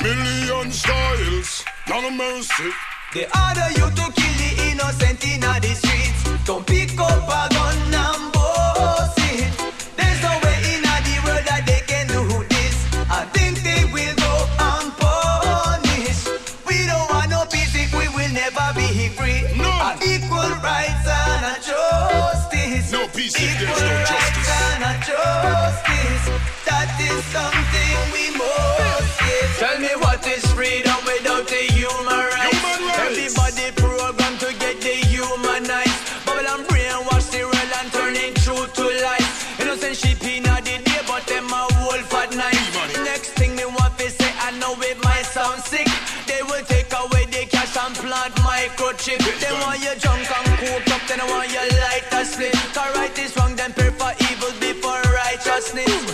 [0.03, 2.73] Million styles, none of mercy.
[3.13, 6.25] The order you to kill the innocent in the streets.
[6.47, 9.53] Don't pick up a gun and boast it.
[10.01, 12.77] There's no way in the world that they can do this.
[13.13, 14.35] I think they will go
[14.73, 16.33] unpunished.
[16.65, 19.53] We don't want no peace if we will never be free.
[19.53, 19.69] No.
[19.69, 21.04] A equal rights
[23.15, 24.51] peace if there's no justice.
[26.67, 28.34] That is something we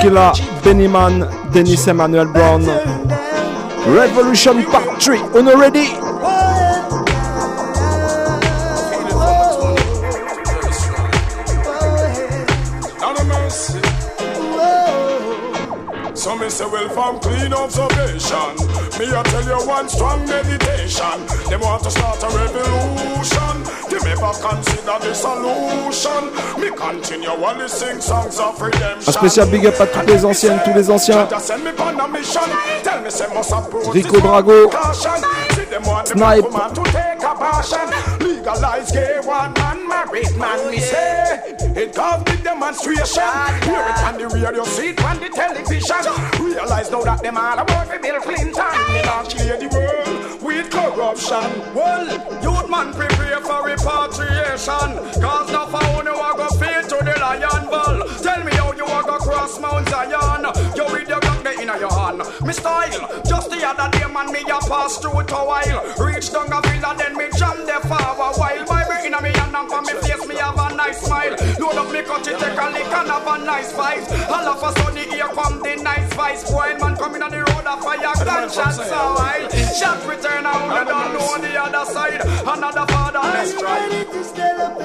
[0.00, 0.32] Killer,
[0.62, 2.62] Bennyman, Dennis Emmanuel Brown.
[3.86, 5.88] Revolution Part 3, on already.
[5.88, 6.19] Not
[16.60, 18.52] say well from clean observation
[19.00, 21.16] Me I tell you one strong meditation.
[21.48, 23.54] Them want to start a revolution.
[23.88, 26.22] They never consider the solution.
[26.60, 26.68] Me
[27.68, 29.08] sing songs of redemption.
[29.08, 31.26] Un spécial big up à toutes les anciennes, tous les anciens.
[33.92, 34.70] Rico Drago.
[35.70, 35.70] Caution.
[35.70, 40.36] See them want the black woman to take a passion Legalize gay one man married
[40.36, 41.56] man oh, we say.
[41.76, 46.02] It cause big demonstration ah, Hear it on the radio, see it on the television.
[46.42, 48.54] Realize now that them all about the Bill Clinton.
[48.54, 51.46] They not clear the world with corruption.
[51.74, 52.06] Well,
[52.42, 54.90] youth man prepare for repatriation.
[55.20, 58.08] Cause now for you are go feed to the lion ball.
[58.18, 60.44] Tell me how you are go cross Mount Zion.
[60.74, 62.18] You with your gun there in your hand.
[62.42, 66.32] Me style, just the other day man me a pass through it a while Reach
[66.32, 69.56] down a villa then me jam there for a while Bible in a me hand
[69.56, 71.34] and on me face me have a nice smile.
[71.58, 74.04] Load up me cut it, take a lick and have a nice fight.
[74.28, 76.50] All of a sudden here come the nice vice.
[76.50, 79.50] Boy, man coming on the road a fire gunshot so wild.
[79.78, 82.20] Shot return out, you don't know on the other side.
[82.46, 84.79] Another father, let's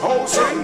[0.00, 0.58] housing.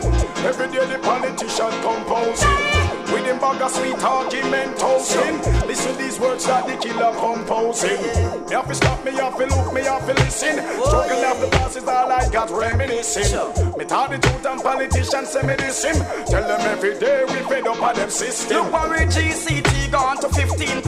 [0.45, 2.95] Every day the politician composing.
[3.13, 5.39] With him bag of sweet argument toasting.
[5.67, 8.01] Listen these words that the killer composing.
[8.49, 10.59] Me have to stop, me have to look, me have to listen.
[10.83, 13.31] Struggle of the past is all I got reminiscing.
[13.79, 15.97] Me tell the truth and politicians say me this him.
[16.27, 18.65] Tell them every day we fed up on them system.
[18.65, 20.83] Look worry GCT gone to 15%.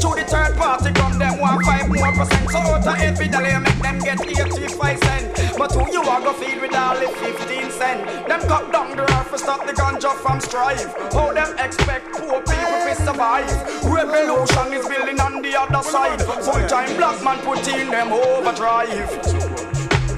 [0.00, 2.50] To the third party come them want 5 more percent.
[2.52, 5.58] So out of every dollar make them get 85 cent.
[5.58, 8.28] But who you are go feed with the 15 cent?
[8.28, 10.94] Them cut down the earth to stop the ganja from strive.
[11.12, 13.50] How them expect poor people to survive?
[13.82, 16.22] Revolution is building on the other side.
[16.22, 19.10] Full time black man put in them overdrive.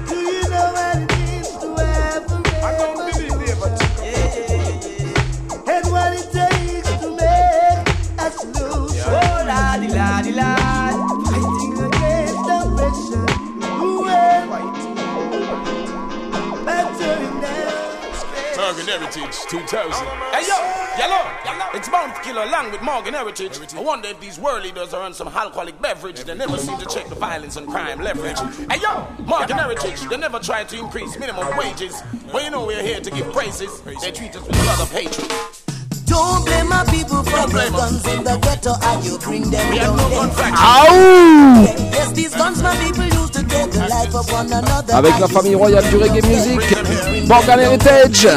[0.07, 1.06] Do you know
[11.27, 13.25] Fighting against oppression.
[18.57, 20.07] Morgan Heritage 2000.
[20.33, 20.57] Hey yo,
[20.97, 21.23] yellow,
[21.73, 23.57] it's Bounty Killer along with Morgan Heritage.
[23.73, 26.23] I wonder if these world leaders are on some alcoholic beverage.
[26.25, 28.39] They never seem to check the violence and crime leverage.
[28.69, 32.01] Hey yo, Morgan Heritage, they never try to increase minimum wages.
[32.31, 33.79] But you know we're here to give praises.
[33.81, 35.31] They treat us with a lot of hatred.
[36.07, 38.73] Don't blame my people for the guns in the ghetto.
[38.81, 39.97] And you bring them We down?
[39.97, 40.23] no
[41.91, 44.93] Yes, these guns my people used to take the life of one another.
[44.95, 46.59] Avec la famille royale du reggae music,
[47.27, 48.27] Morgan Heritage.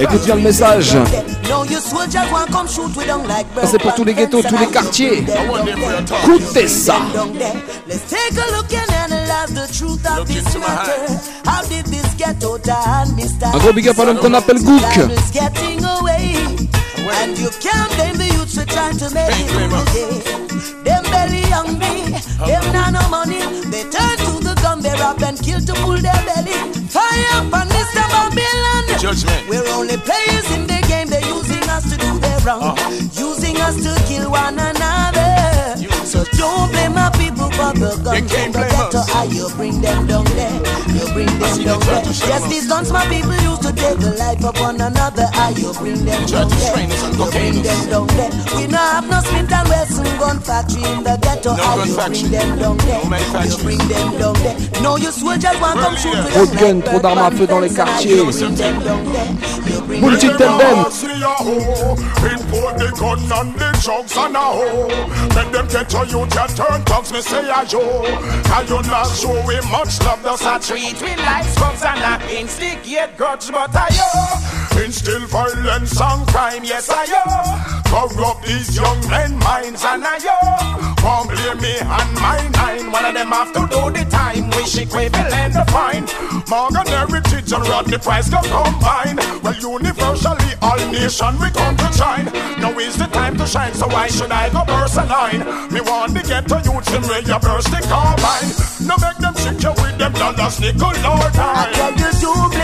[0.00, 0.96] Écoute bien le message.
[3.64, 5.24] C'est pour tous les ghettos, tous les quartiers.
[6.24, 6.96] Écoutez ça.
[13.42, 14.82] Un gros big up à l'homme qu'on appelle Gook.
[17.08, 19.46] And you can't blame the youths trying to make it
[22.90, 23.38] no money.
[23.70, 24.15] They turn
[24.86, 26.54] to the gun, they rob and kill to pull their belly.
[26.88, 28.02] Fire up on Mr.
[28.10, 28.98] Babylon.
[29.00, 29.48] Judgment.
[29.48, 32.76] We're only players in the game, they're using us to do their wrong.
[33.14, 35.76] Using us to kill one another.
[36.06, 39.02] So don't blame my people for the guns in the ghetto.
[39.12, 40.54] How you bring them down there?
[40.94, 42.04] You bring them down there.
[42.06, 45.26] Yes, these guns my people used to take the life of one another.
[45.32, 46.86] How you bring them down there?
[46.86, 48.30] You bring them down there.
[48.56, 51.35] We now have no Smith and Wesson gun factory in the ghetto.
[54.82, 54.98] No
[56.46, 58.20] de gun, trop d'armes à feu dans les quartiers.
[59.86, 60.78] Bullshit tell them.
[62.26, 64.88] Import the gun and the drugs and a hoe.
[65.34, 68.02] Make them get to you, can turn thugs, me say a yo.
[68.42, 72.40] Can you not show we much love, thus I treat we like scrubs and a
[72.40, 74.82] instigate grudge, but I yo.
[74.84, 77.22] Instill violence and crime, yes I yo.
[77.86, 80.36] Corrupt these young men minds and I yo.
[81.04, 82.90] Won't blame me and my nine.
[82.90, 84.50] One of them have to do the time.
[84.50, 86.06] Wish equivalent to fine.
[86.48, 89.16] Morgan Heritage and Rodney Price go combine.
[89.42, 92.26] Well, universally, all nation we come to shine.
[92.60, 95.40] Now is the time to shine, so why should I go burst a line?
[95.72, 98.50] Me want to get to youth, them where you burst the carbine.
[98.88, 102.55] No make them shake you with them dollars, nickel or I tell you my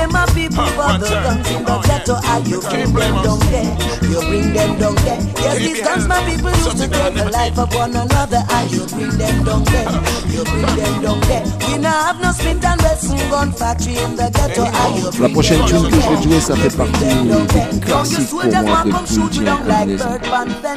[0.53, 2.15] people for the guns in the ghetto.
[2.21, 3.71] How you bring them down there?
[4.13, 5.21] You bring them down there.
[5.43, 8.41] Yes, these guns my people used to take the life of one another.
[8.49, 9.89] How you bring them down there?
[10.29, 11.45] You bring them down there.
[11.69, 14.65] We now have no Smith and Wesson gun factory in the ghetto.
[14.65, 18.45] How you La prochaine tune que je vais jouer, ça fait partie des classiques pour
[18.45, 19.03] moi de.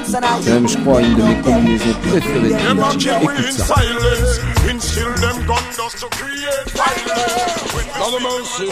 [0.05, 3.75] C'est même, je crois, une de mes combinaisons préférées de Écoute ça.
[3.75, 7.65] silence, instill them gun just to create violence.
[7.97, 8.69] Lord of mercy.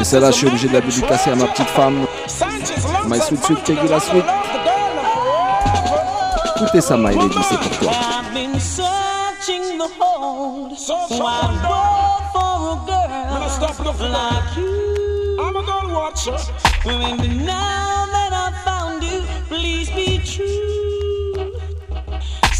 [0.00, 2.06] Et celle-là, je suis obligé de la dédicacer à ma petite femme.
[3.06, 4.24] My sweet sweet Peggy la suite.
[6.56, 7.92] Écoutez ça, my lady, c'est pour toi.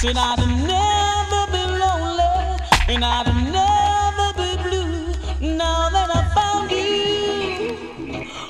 [0.01, 2.57] Said I'd never be lonely
[2.89, 5.13] and I'd never be blue.
[5.59, 6.00] Now that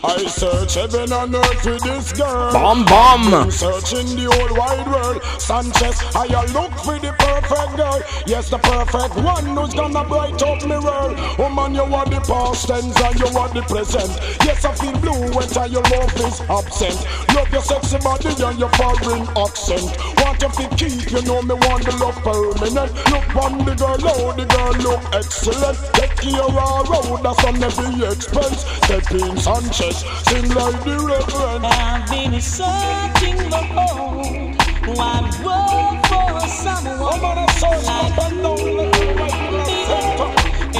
[0.02, 2.52] I found you, I I search heaven and earth with this girl.
[2.52, 3.34] Bam.
[3.34, 5.22] I'm searching the whole wide world.
[5.40, 8.00] Sanchez, I look for the perfect girl.
[8.26, 11.14] Yes, the perfect one who's gonna bright up me world.
[11.38, 14.10] Oh man, you are the past tense and you are the present.
[14.44, 16.98] Yes, I feel blue when time your love is absent.
[17.34, 19.90] Love your sexy body and your foreign accent.
[20.20, 22.92] Want you to keep, you know me want the love permanent.
[23.10, 25.78] Look on the girl, oh the girl look excellent.
[25.94, 28.64] Take care of road, oh, that's on every expense.
[28.84, 31.66] Step in Sanchez, sing like the reverend.
[31.66, 34.54] I've been searching the whole
[34.96, 38.40] wide world for someone like you.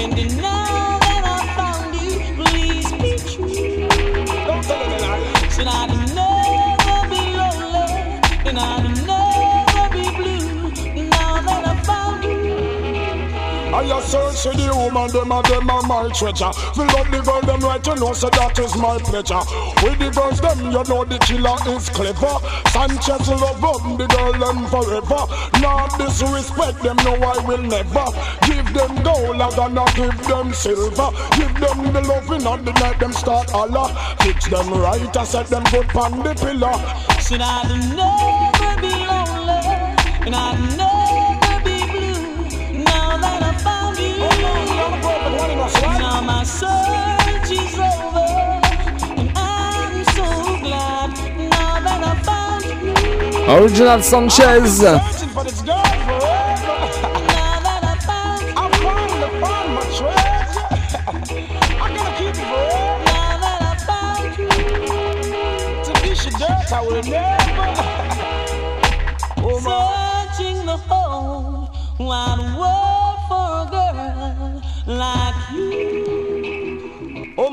[0.01, 3.89] And now that I found you, please be true.
[5.51, 7.91] Said I'd never be lonely,
[8.49, 8.89] and I'd
[13.81, 16.53] I a search for the woman, them and them are my treasure.
[16.76, 19.41] Fill up the girl, them right, you know, so that is my pleasure.
[19.81, 22.37] With the girls, them, you know, the killer is clever.
[22.76, 25.24] Sanchez love up the girl, them forever.
[25.64, 28.05] Not disrespect them, no, I will never.
[28.45, 31.09] Give them gold, I'm gonna give them silver.
[31.41, 33.89] Give them the loving on the night, them start holler.
[34.20, 36.76] Fix them right, I set them good on the pillar.
[37.16, 37.64] Said I'd
[37.97, 40.89] never be lonely, and I'd never
[53.49, 55.89] Original Sanchez.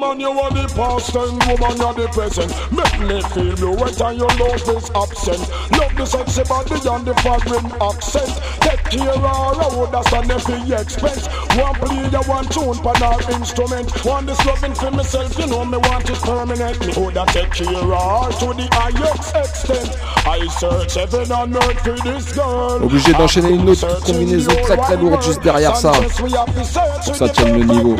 [0.07, 2.47] You are the past and woman, you're the present.
[2.71, 5.43] Make me feel blue when time your love is absent.
[5.75, 8.31] Love the sexy body and the foreign accent.
[8.63, 11.27] Take care of our road, that's an every expense.
[11.59, 13.91] One play, you one tune, pan our instrument.
[14.07, 16.79] Want this loving for myself, you know me want it permanent.
[16.87, 16.93] Me
[17.35, 19.91] take care of her to the highest extent.
[20.23, 22.79] I search heaven and earth for this girl.
[22.81, 25.91] Obligé d'enchaîner une autre combinaison très très lourde juste derrière ça.
[25.91, 27.95] Have Pour que ça tienne le niveau.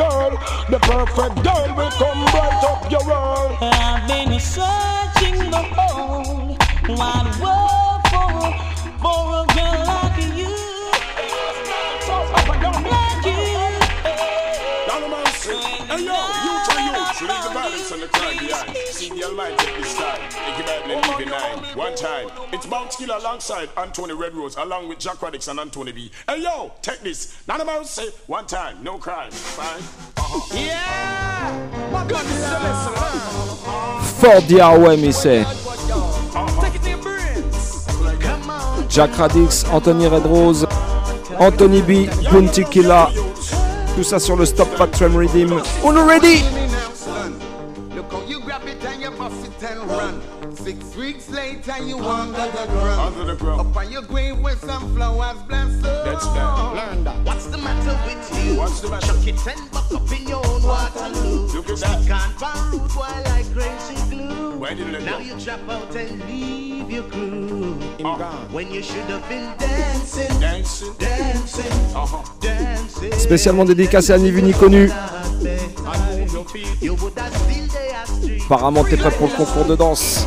[0.70, 3.58] The perfect girl will come right up your world.
[3.60, 6.56] I've been searching the whole
[6.88, 8.30] wide world for,
[9.02, 10.54] for a girl like you.
[12.88, 13.38] Like you.
[15.88, 16.47] Hey yo,
[17.20, 18.76] you, leave the violence and the crime behind.
[18.88, 21.76] See the Almighty at this time, make Bible and leave it nine.
[21.76, 25.92] One time, it's Bounce Killer alongside Anthony Red Rose, along with Jack Radix and Anthony
[25.92, 26.10] B.
[26.28, 27.42] Hey yo, take this.
[27.48, 29.30] None of us say one time, no crime.
[29.30, 29.82] Fine.
[30.16, 30.56] Uh-huh.
[30.56, 31.90] Yeah!
[31.92, 32.94] My God, this is the lesson.
[37.02, 37.86] Brains.
[38.20, 38.88] Come on.
[38.88, 40.64] Jack Radix, Anthony Red Rose,
[41.38, 43.10] Anthony B, Bounty Killa.
[43.94, 45.60] Tout ça sur le Stop Factual Redeem.
[45.82, 46.67] On est ready!
[51.68, 53.14] Later, you under the ground.
[53.14, 53.60] Under the ground.
[53.60, 55.82] Up on your grave with some flowers blessed.
[55.82, 56.72] That's that.
[56.74, 57.24] Learn that.
[57.24, 58.56] What's the matter with you?
[58.56, 59.06] What's the matter?
[59.06, 61.46] Chuck it and buck up in your own Waterloo.
[61.54, 62.06] Look at that.
[62.06, 64.58] Can't find root while like crazy glue.
[64.58, 65.24] Why didn't it Now go?
[65.24, 67.78] you drop out and leave your crew.
[68.04, 68.18] Uh,
[68.50, 72.22] When you should have been dancing, dancing, dancing, uh-huh.
[72.40, 73.12] dancing.
[73.12, 74.90] Spécialement dédicacé à ni vu ni connu.
[76.80, 78.42] You would have still there street.
[78.46, 80.26] Apparemment, t'es prêt pour le concours de danse.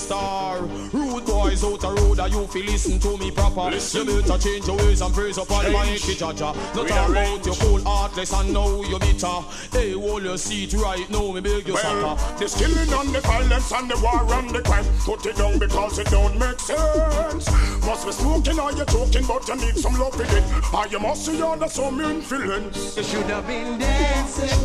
[0.00, 0.60] Star
[0.92, 4.06] Rude boys out the road and you feel listen to me proper Listen.
[4.08, 6.18] You better change your ways and praise upon my Change.
[6.18, 7.40] jaja Not We talk arrange.
[7.40, 9.40] about your cold heartless and now you bitter
[9.72, 13.20] Hey hold your seat right now me beg you Well, sucker the killing and the
[13.20, 14.84] violence and the war and the crime.
[15.04, 17.50] Put it down because it don't make sense.
[17.84, 20.74] Must be smoking or you talking, but you need some love with it.
[20.74, 22.96] Or you must see under some influence.
[22.96, 24.60] You should have been dancing,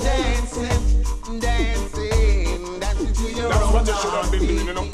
[0.00, 1.04] dancing,
[1.40, 2.07] dancing, dancing to your
[3.48, 4.88] That's own what you should have been doing, you know.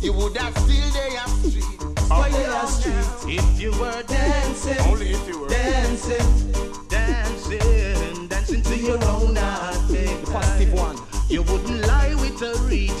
[0.00, 1.10] You would have still there
[1.50, 1.64] street.
[2.10, 2.66] Uh-huh.
[2.66, 3.38] street?
[3.38, 5.48] If you were dancing, Only if you were.
[5.48, 6.52] dancing,
[6.88, 10.24] dancing, dancing to your own heartbeat.
[10.24, 10.96] The positive one.
[11.28, 12.92] You wouldn't lie with a reed.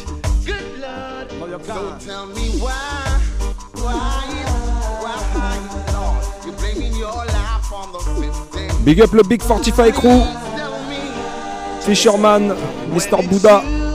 [0.44, 1.64] Good Lord.
[1.64, 3.20] So tell me why,
[3.74, 4.22] why,
[5.02, 5.58] why,
[5.92, 8.84] Lord, you blaming your life on the system.
[8.84, 10.22] Big up le Big 45 Crew.
[11.82, 12.50] Fisherman,
[12.94, 13.18] Mr.
[13.28, 13.89] Buddha.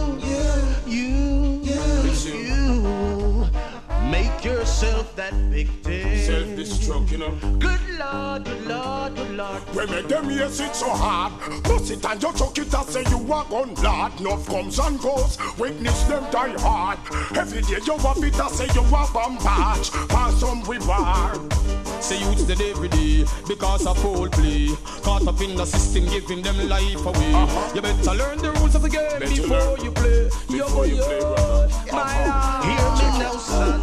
[9.86, 11.34] Say make them yes it so hard.
[11.64, 14.20] Bust it and you chuck it and say you a gun lad.
[14.20, 15.38] Enough comes and goes.
[15.60, 16.98] Witness them die hard.
[17.38, 19.86] Every day you a fit and say you a bombard.
[20.10, 21.54] Pass some reward.
[22.02, 24.70] Say youths dead every day because of foul play.
[25.04, 27.34] Caught up in the system, giving them life away.
[27.34, 27.72] Uh-huh.
[27.76, 30.30] You better learn the rules of the game before you play.
[30.50, 31.70] Before you play, brother.
[31.92, 32.62] Uh-huh.
[32.64, 33.82] Hear me now, son.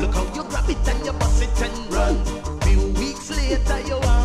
[0.00, 2.60] Look how you grab it and you bust it and run.
[2.62, 4.15] Few weeks later, you under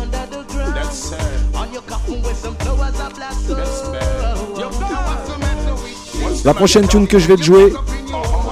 [6.44, 7.72] La prochaine tune que je vais te jouer,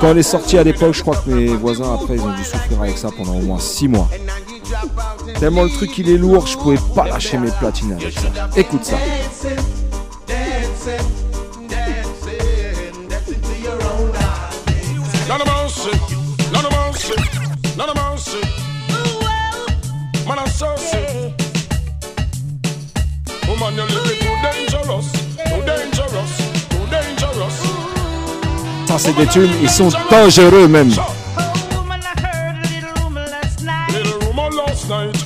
[0.01, 2.45] quand elle est sortie à l'époque, je crois que mes voisins après ils ont dû
[2.45, 4.09] souffrir avec ça pendant au moins 6 mois.
[5.39, 8.29] Tellement le truc il est lourd, je pouvais pas lâcher mes platines avec ça.
[8.57, 8.97] Écoute ça.
[23.81, 23.87] Too
[24.43, 26.33] dangerous, too dangerous,
[26.69, 27.57] too dangerous.
[28.81, 30.91] Putain, c'est des tunes, ils sont dangereux même.
[33.89, 35.20] Little rumor last night,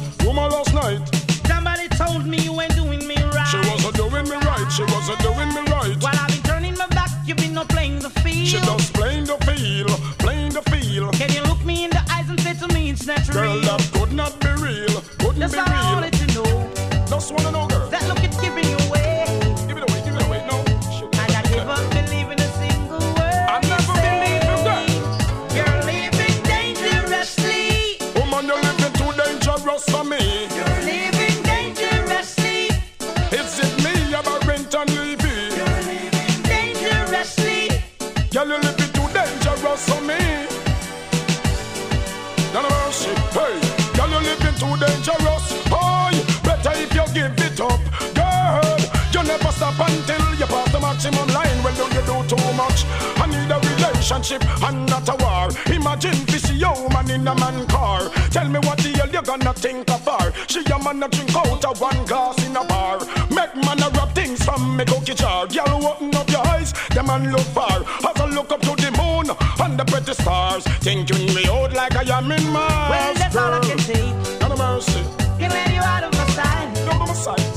[61.05, 62.99] A a drink out of one glass in a bar.
[63.29, 65.47] Make man a rub things from me cookie jar.
[65.47, 67.83] Girl, open up your eyes, the man look far.
[68.09, 69.29] As I look up to the moon
[69.61, 72.91] and the pretty stars, thinking me out like I am in Mars.
[72.91, 74.01] Well, that's all I can say.
[74.41, 75.03] None of mercy,
[75.39, 76.73] Get ready out of my sight.
[76.87, 77.53] none of my sight.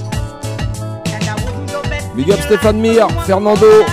[1.13, 2.15] And I wouldn't go back.
[2.17, 3.85] Big up Stéphane Mir, Fernando,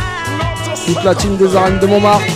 [0.85, 2.34] toute la team des arènes de Montmartre.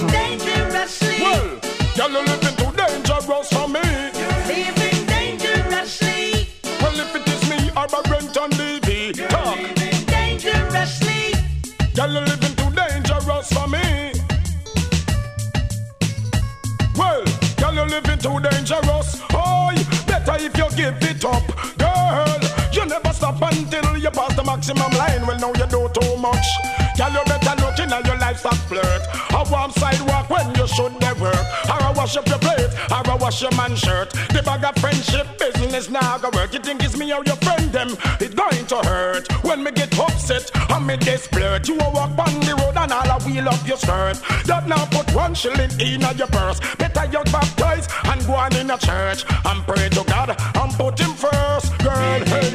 [33.59, 34.11] Man shirt.
[34.31, 36.55] The bag of friendship business now go work.
[36.55, 37.91] You think it's me or your friend them?
[38.21, 40.51] It's going to hurt when me get upset.
[40.55, 41.67] I me desperate.
[41.69, 44.17] You a walk on the road and all I wheel up your skirt.
[44.47, 46.61] That now put one shilling in your purse.
[46.79, 50.99] Better you baptize and go on in a church and pray to God and put
[51.01, 52.21] him first, girl.
[52.33, 52.55] Hey.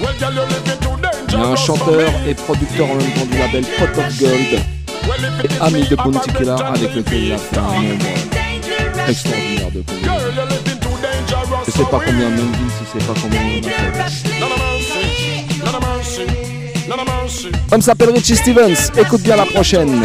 [0.00, 0.92] Well, girl, you living too
[1.34, 4.62] Il un chanteur et producteur en même temps du label Pot of Gold
[5.08, 8.31] Well, if it et is ami de Bounty Killer avec lequel il a fait un
[9.08, 9.84] extraordinaire de
[11.66, 13.40] Je sais pas combien de Mendy, si c'est pas combien
[17.70, 20.02] Homme s'appelle Richie Stevens, écoute bien la prochaine.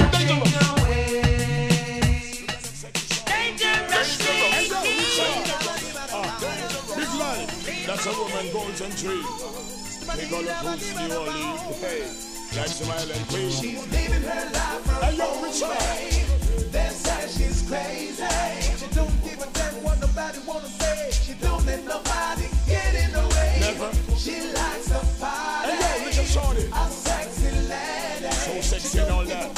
[19.38, 21.12] She don't give what nobody wanna say.
[21.12, 23.58] She don't let nobody get in the way.
[23.62, 23.92] Never.
[24.18, 25.74] She likes to party.
[25.74, 26.66] Hey, yo, Shorty.
[26.74, 28.32] A sexy lady.
[28.34, 29.57] So sexy and all that.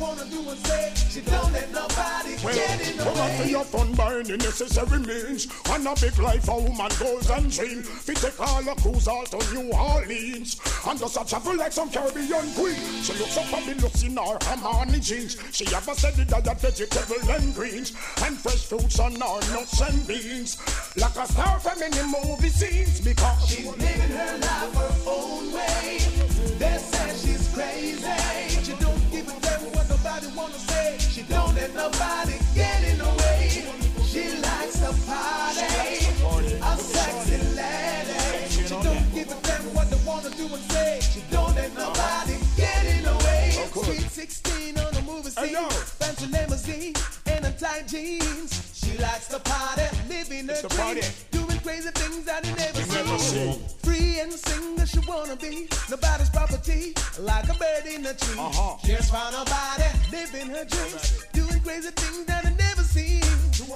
[0.00, 0.92] Wanna do and say.
[1.10, 3.50] She don't let nobody Well, get in the come way.
[3.50, 5.46] your fun by any necessary means.
[5.70, 7.84] And a big life a woman goes and dream.
[8.06, 10.56] We take all a cruise out to New Orleans.
[10.86, 12.76] And just a travel like some Caribbean queen.
[13.02, 15.36] She looks up fabulous in her Armani jeans.
[15.52, 17.92] She have a steady diet vegetable and greens.
[18.22, 20.56] And fresh fruits on her nuts and beans.
[20.96, 23.00] Like a star from any movie scenes.
[23.00, 25.98] Because She's living her life her own way.
[26.58, 28.19] They say she's crazy
[30.40, 33.48] wanna say she don't let nobody get in the way.
[34.10, 35.66] She likes to party,
[36.70, 38.48] a sexy lady.
[38.48, 41.00] She don't give a damn what they wanna do and say.
[41.12, 43.50] She don't let nobody get in the way.
[43.72, 45.70] Sweet 16 on the movie scene,
[46.00, 46.94] fancy limousine
[47.26, 48.50] and a tight jeans.
[48.72, 51.49] She likes to party, living her dream.
[51.62, 53.54] Crazy things that he never, Never seen.
[53.82, 55.68] Free and sing as she wanna be.
[55.90, 58.38] Nobody's property, like a bird in a tree.
[58.38, 58.76] Uh-huh.
[58.84, 61.24] Just found a body, living her dreams.
[61.32, 63.20] Doing crazy things that he never seen.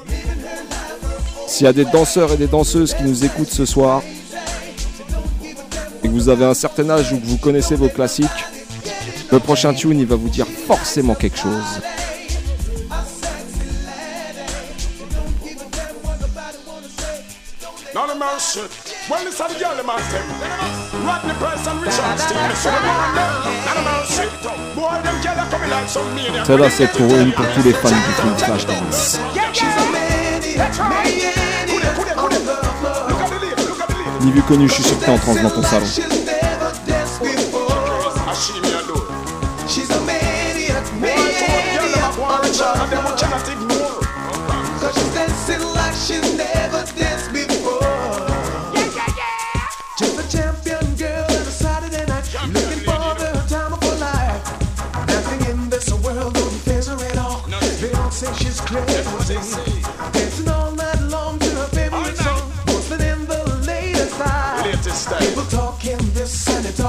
[0.07, 1.49] Living her life.
[1.49, 4.03] S'il y a des danseurs et des danseuses qui nous écoutent ce soir
[6.03, 8.45] et que vous avez un certain âge ou que vous connaissez vos classiques,
[9.31, 11.81] le prochain tune il va vous dire forcément quelque chose.
[18.15, 18.61] None of mercy.
[19.11, 19.99] Well, it's a the girl, man.
[21.05, 22.59] Rodney Price and Richard Stevens.
[22.59, 24.29] So the man, none of mercy.
[24.77, 26.47] Boy, them girls are coming like some maniac.
[26.47, 29.19] Celle-là c'est pour une pour tous les fans du film Flashdance.
[34.21, 35.87] Ni vu connu, je suis sûr que t'es en transe dans ton salon.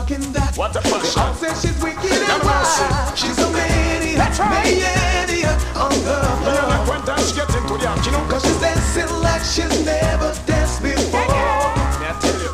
[0.05, 0.57] Talking that.
[0.57, 3.17] What all say she's wicked and wild.
[3.17, 5.65] She's a maniac, That's right.
[5.75, 6.85] on the floor.
[6.89, 8.23] when time she get into the act, you know.
[8.29, 11.19] Cause she's dancing like she's never danced before.
[11.19, 12.51] Me I tell you.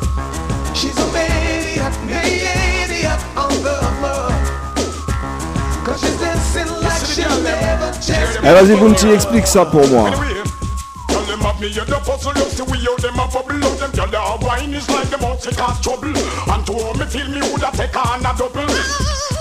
[0.74, 4.32] She's a maniac, maniac on the floor.
[5.84, 10.10] Cause she's dancing like she's never danced Eh vas-y Bounty, explique ça pour moi.
[11.08, 13.78] Tell them of me, you the puzzle, you see we how them a bubble out
[13.78, 15.21] them gyal a wine is like them out to
[15.62, 16.10] cause trouble.
[16.10, 18.66] And to me feel me woulda take on a double.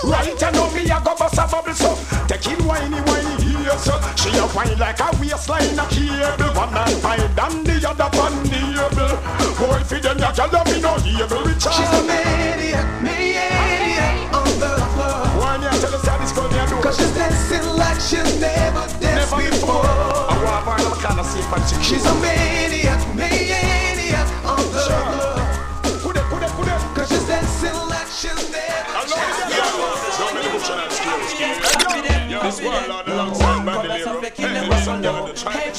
[0.05, 1.93] Right, you know me a go bust a bubble so
[2.27, 3.37] take it whiny whiny
[3.77, 6.53] so she a whine like a waistline a cable.
[6.53, 9.17] One man fine and the other on the able.
[9.57, 14.73] Boy, fi them ya gyal me no able with She's a maniac, maniac on the
[14.93, 15.21] floor.
[15.41, 16.81] Why me tell us how this girl me do?
[16.81, 19.85] Cause she's dancing like she's never danced Never before.
[19.85, 22.90] I want her kind of see if I'm She's a maniac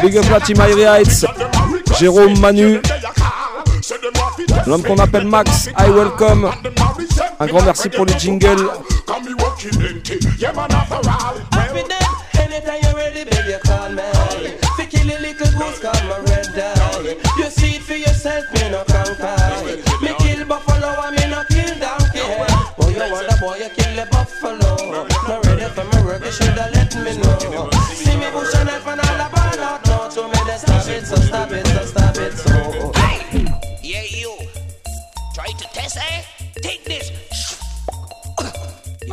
[0.00, 0.26] cut, you know.
[0.26, 1.24] A big up la Irie Heights,
[1.98, 2.80] Jérôme Manu,
[4.66, 6.50] l'homme qu'on appelle Max, I welcome.
[7.38, 8.68] Un grand merci pour les jingles.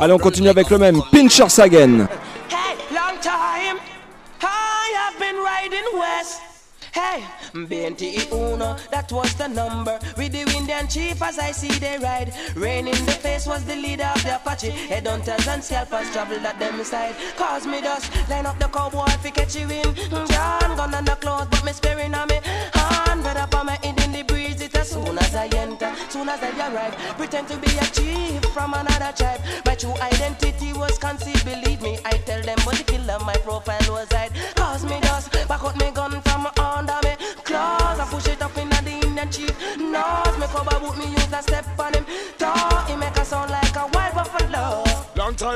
[0.04, 2.06] Allez, on continue avec le même, Pinchers again.
[2.50, 3.78] Hey, long time.
[4.42, 6.42] I have been riding west.
[6.92, 7.24] Hey,
[7.54, 9.98] BNT Uno, that was the number.
[10.18, 12.34] With the Indian chief as I see they ride.
[12.54, 14.72] Rain in the face was the leader of the Apache.
[14.72, 17.14] Headhunters and scalpers travel at them side.
[17.38, 19.94] Cause me dust, line up the cowboy fi catch you in.
[20.10, 22.40] John gun on the clothes, but me sparing on me.
[22.74, 24.53] Hand better for me in the breeze.
[24.94, 26.94] Soon as I enter, soon as I arrive.
[27.16, 29.40] Pretend to be a chief from another tribe.
[29.66, 31.98] My true identity was concealed, believe me.
[32.04, 34.30] I tell them, but the killer, my profile was hide.
[34.54, 37.16] Cause me dust, back out me gun from under me.
[37.42, 39.50] Claws, I push it up in the Indian chief.
[39.78, 41.93] Nose, me cover boot, me use a step on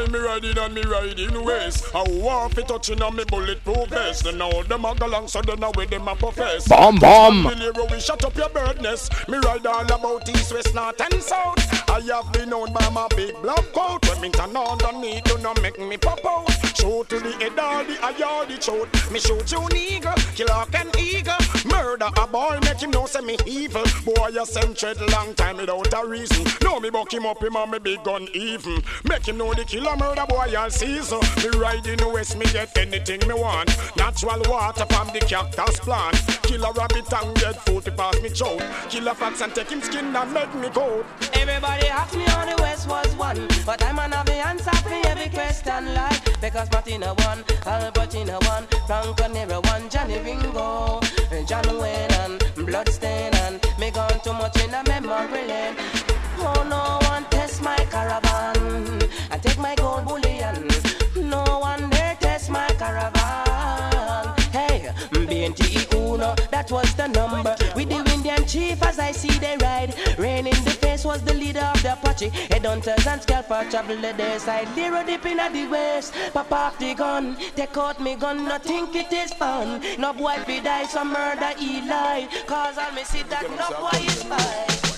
[0.08, 1.84] Time me riding and me riding ways.
[1.94, 4.24] I want fi touching on me bulletproof vest.
[4.24, 6.66] And now them a go long, so then now with them a profess.
[6.66, 7.42] Bomb, bomb.
[7.42, 9.12] Billy we shut up your bird nest.
[9.28, 11.90] Me ride all about east, west, north and south.
[11.90, 14.08] I have been known by my big block coat.
[14.08, 16.50] Remington underneath, do not need to no make me pop out.
[16.74, 18.88] Shoot to the head, all the eye, all the throat.
[19.12, 21.34] Me shoot you nigga, kill hawk and eagle.
[21.66, 23.84] Murder a boy, make him know say me evil.
[24.04, 26.46] Boy, you tread long time without a reason.
[26.62, 28.82] Know me buck him up, him and me big gun even.
[29.04, 31.20] Make him know the killer murder boy all season.
[31.42, 33.68] Me ride in the west, me get anything me want.
[33.96, 36.16] Natural water from the cactus plant.
[36.42, 38.62] Kill a rabbit and get food to pass me choke.
[38.88, 41.04] Kill a fox and take him skin and make me cold.
[41.34, 45.28] Everybody ask me on the west was one, but I'm an the answer for every
[45.28, 51.00] question like because Martina one, Albertina one, Franco Nero one, Johnny Ringo,
[51.46, 55.76] John Wayne and Bloodstain and me gone too much in a memory lane.
[61.16, 64.34] No one dare test my caravan.
[64.50, 64.90] Hey,
[66.50, 67.54] that was the number.
[67.76, 69.94] With the Indian chief as I see they ride.
[70.18, 72.30] Rain in the face was the leader of the Apache.
[72.30, 74.68] Headhunters and scalper travel the day side.
[74.74, 76.14] Zero dip in the west.
[76.32, 77.36] Pop off the gun.
[77.54, 78.44] Take out me gun.
[78.44, 79.82] No think it is fun.
[79.98, 82.26] No boy be die some murder Eli.
[82.46, 84.97] Cause all me see that no boy is fine.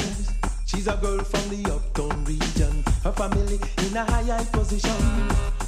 [0.71, 2.81] She's a girl from the uptown region.
[3.03, 4.95] Her family in a high high position.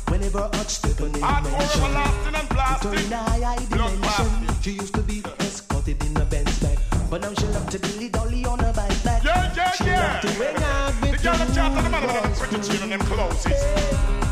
[0.07, 1.91] Whenever I step on in mention,
[2.47, 4.61] put her in a high high dimension.
[4.61, 8.07] She used to be escorted in a Benz bag, but now she love to dilly
[8.07, 9.25] dolly on a bike back.
[9.25, 10.13] Yeah, yeah, she yeah.
[10.13, 12.63] love to hang out The with girl that chat and the man with boys pretty
[12.65, 14.22] chin and them clothes.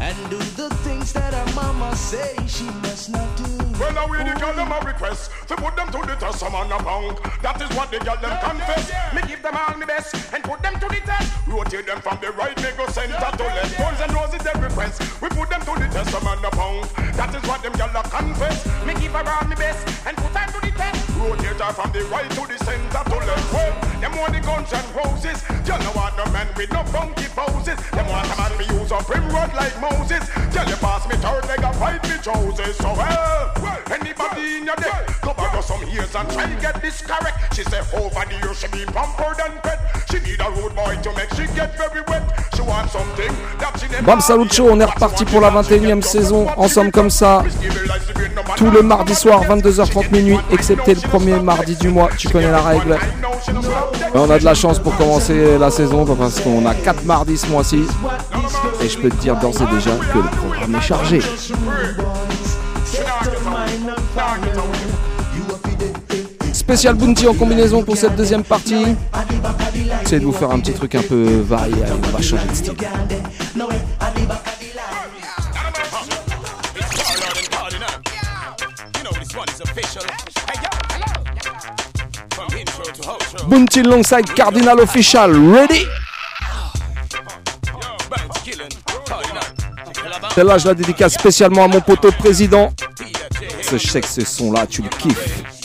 [0.00, 3.44] And do the things that her mama say she must not do.
[3.78, 6.54] Well, now we the girl them a request to put them to the test, some
[6.54, 7.20] on a punk.
[7.42, 8.92] That is what the girl them confess.
[9.14, 11.46] Me give them all me best and put them to the test.
[11.46, 13.76] We rotate them from the right, me go center to left.
[13.78, 15.00] Guns and roses they request.
[15.20, 16.88] We put them to the test, some on a punk.
[17.16, 18.64] That is what them girl a confess.
[18.84, 20.96] Me give her all me best and put her to the test.
[21.16, 23.52] We rotate her from the right to the center to left.
[23.52, 25.44] Well, them want the guns and roses.
[25.66, 27.78] You know what no man with no funky poses.
[27.90, 30.24] Them want a man me use a primrod like Moses.
[30.52, 32.76] Tell you pass me third leg and fight me choices.
[32.76, 37.02] So well, well, anybody in your deck, cover her some ears and try get this
[37.02, 37.54] correct.
[37.54, 39.78] She say over the years she be pampered and pet.
[40.10, 42.22] She need a rude boy to make she get very wet.
[42.54, 46.02] She want something that she never Bam Salut Show, on est reparti pour la 21e
[46.02, 47.44] saison, ensemble comme ça,
[48.56, 52.62] tous les mardis soirs, 22h30 minuit, excepté le premier mardi du mois, tu connais la
[52.62, 52.98] règle.
[54.14, 57.46] On a de la chance pour commencer la saison parce qu'on a 4 mardis ce
[57.46, 57.82] mois-ci.
[58.82, 61.20] Et je peux te dire d'ores et déjà que le programme est chargé.
[66.52, 68.96] Spécial Bounty en combinaison pour cette deuxième partie.
[70.04, 72.74] C'est de vous faire un petit truc un peu varié, on va changer de style.
[83.50, 85.84] Bounty alongside Cardinal Official, ready?
[90.36, 92.72] Celle-là, je la dédicace spécialement à mon poteau président.
[93.72, 95.59] Je sais que ce son-là, tu le kiffes.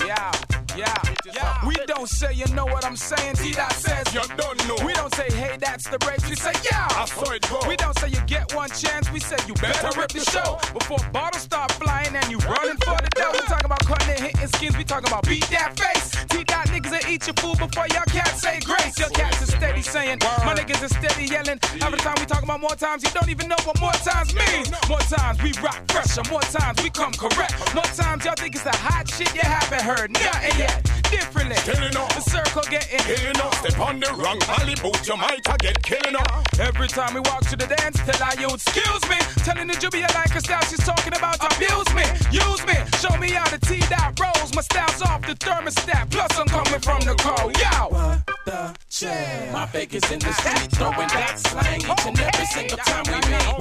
[2.06, 3.34] Don't say you know what I'm saying.
[3.34, 4.77] T dot says you don't know.
[4.86, 6.22] We don't say hey that's the break.
[6.30, 6.86] We say yeah.
[6.91, 7.57] I saw it go.
[7.68, 9.11] We don't say you get one chance.
[9.11, 12.94] We say you better rip the show before bottles start flying and you running for
[13.02, 13.34] the dough.
[13.34, 14.77] We talking about cutting and hitting skins.
[14.77, 16.14] We talking about beat that face.
[16.30, 18.99] T dot niggas will eat your food before your cats say grace.
[18.99, 21.57] Your cats are steady saying my niggas are steady yelling.
[21.82, 24.69] Every time we talk about more times, you don't even know what more times means.
[24.88, 26.22] More times we rock fresher.
[26.30, 27.57] More times we come correct.
[27.73, 30.86] More times y'all think it's the hot shit you haven't heard nothing yet.
[31.10, 31.56] Differently,
[31.95, 32.15] Killing up.
[32.15, 33.55] the circle getting Killing up.
[33.55, 36.45] Step on the wrong alley boot, you might a get killing up.
[36.59, 39.15] Every time we walk to the dance, tell I you excuse me.
[39.47, 42.76] Telling the Jubia like her style, she's talking about abuse me, use me.
[42.99, 44.53] Show me how the T dot rolls.
[44.53, 46.11] My style's off the thermostat.
[46.11, 47.55] Plus I'm coming from the cold.
[47.63, 48.19] Yo.
[48.45, 49.49] the chair.
[49.53, 53.19] My fake is in the street, throwing that slang each and every single time we
[53.31, 53.55] meet.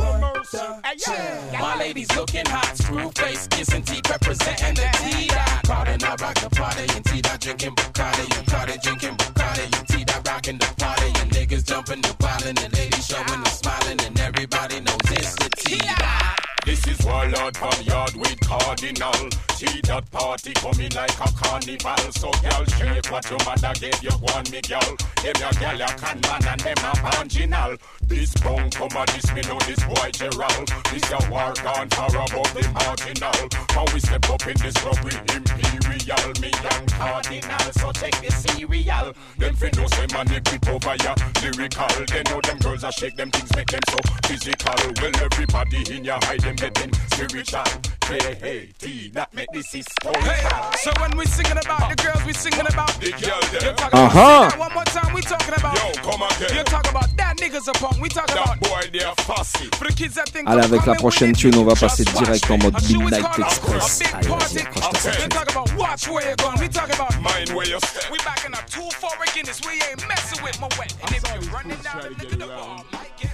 [0.51, 1.59] The chair.
[1.61, 5.63] My ladies looking hot, screw face, kissing teeth, representing the T dot.
[5.67, 10.05] Kardinal rock the party, and T dot drinking Bacardi, and Cardi drinking Bacardi, and T
[10.05, 14.19] dot rocking the party, and niggas jumping the wildin', and ladies showing the smiling, and
[14.21, 15.81] everybody knows it's the T.
[16.65, 19.31] This is Warlord from Yard with Kardinal.
[19.55, 22.11] See that party coming like a carnival.
[22.19, 24.99] So girl, shake what your mother gave you one me girl.
[25.23, 27.77] Them your girl you can man and them a marginal.
[28.03, 30.67] This bone come a this me know this boy Gerald.
[30.91, 33.47] This a war gone far above the marginal.
[33.71, 36.27] How we step up in this club we imperial.
[36.43, 39.15] Me young cardinal, so check the cereal.
[39.39, 41.95] Them fi know say man grip over ya lyrical.
[42.11, 44.75] They know them girls a shake them things make them so physical.
[44.99, 47.71] Well everybody in ya hide them getting spiritual.
[48.05, 50.21] Hey hey T that make this historical.
[50.23, 50.43] Hey,
[50.83, 53.95] so when we singing about the girls, we singing about the girl You talking about
[53.95, 54.49] Uh-huh.
[54.51, 55.15] that one more time?
[55.15, 56.57] We talking about Yo, come again.
[56.59, 58.01] You talk about that niggas a punk.
[58.03, 59.69] We talking That about boy they are fussy.
[59.79, 62.59] for the kids that think Allez, avec la prochaine tune, on va passer direct en
[62.59, 64.01] mode is Midnight Express.
[64.13, 65.29] Allez, vas-y, accroche ta ceinture.
[65.29, 66.59] talk about watch where you're going.
[66.61, 68.11] We talk about Mind where you step.
[68.11, 69.61] We back in a two four Guinness.
[69.67, 70.93] We ain't messing with my wet.
[71.03, 72.85] And if you running down the nigga the ball,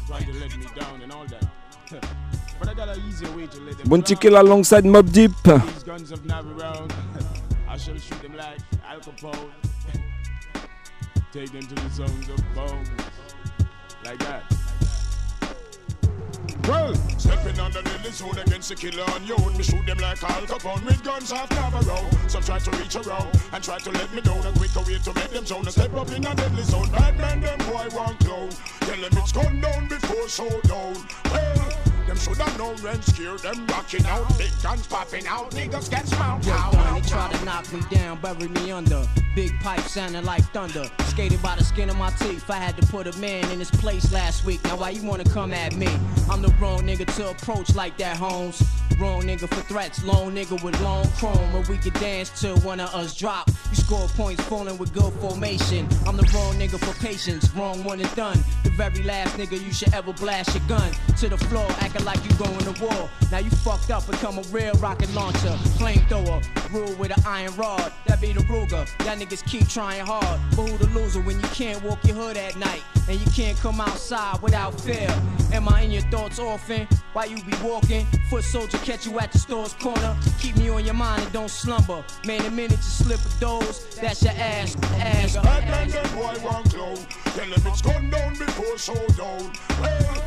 [0.06, 2.04] Trying to let me down and all that.
[2.60, 5.32] but I got an easier way to let them Bounty Killer alongside Mobb Deep.
[5.42, 6.92] These guns have never around.
[7.68, 9.50] I shall shoot them like Al Capone.
[11.32, 12.90] Take them to the zones of bones.
[14.04, 14.42] Like that.
[16.68, 19.56] Well, stepping on the deadly zone against the killer on your own.
[19.56, 22.30] Me shoot them like Al Capone with guns half never round.
[22.30, 24.44] Some try to reach around and try to let me down.
[24.46, 25.66] A quicker way to make them zone.
[25.66, 26.90] A step up in a deadly zone.
[26.90, 28.50] Bad man, them boy want clown.
[28.80, 30.94] Tell them it's gone down before showdown.
[31.32, 34.26] Well, them shoulda known when scared them rocking out.
[34.38, 35.50] Big guns popping out.
[35.52, 36.74] Niggas get smoked Yo, out.
[36.74, 39.06] one, they try to knock me down, bury me under.
[39.34, 40.90] Big pipe sounding like thunder.
[41.06, 42.48] Skated by the skin of my teeth.
[42.50, 44.62] I had to put a man in his place last week.
[44.64, 45.88] Now why you wanna come at me?
[46.30, 48.62] I'm the wrong nigga to approach like that, Holmes.
[48.98, 51.52] Wrong nigga for threats, lone nigga with long chrome.
[51.52, 53.48] Where we could dance till one of us drop.
[53.70, 55.88] You score points falling with good formation.
[56.06, 58.38] I'm the wrong nigga for patience, wrong one and done.
[58.64, 62.24] The very last nigga you should ever blast your gun to the floor, acting like
[62.24, 63.10] you going to war.
[63.30, 66.42] Now you fucked up, become a real rocket launcher, flamethrower,
[66.72, 67.92] rule with an iron rod.
[68.06, 68.88] That be the Ruger.
[69.04, 72.36] Y'all niggas keep trying hard, but who the loser when you can't walk your hood
[72.36, 75.08] at night and you can't come outside without fear?
[75.52, 76.86] Am I in your thoughts often?
[77.12, 78.06] Why you be walking?
[78.28, 80.16] Foot soldier catch you at the store's corner.
[80.38, 82.04] Keep me on your mind and don't slumber.
[82.24, 85.34] Man, the minute you slip a dose, that's your ass, ass.
[85.42, 86.96] Man, them boy want clown.
[87.24, 89.52] Tell them it's gone down before showdown.
[89.80, 90.19] Well, them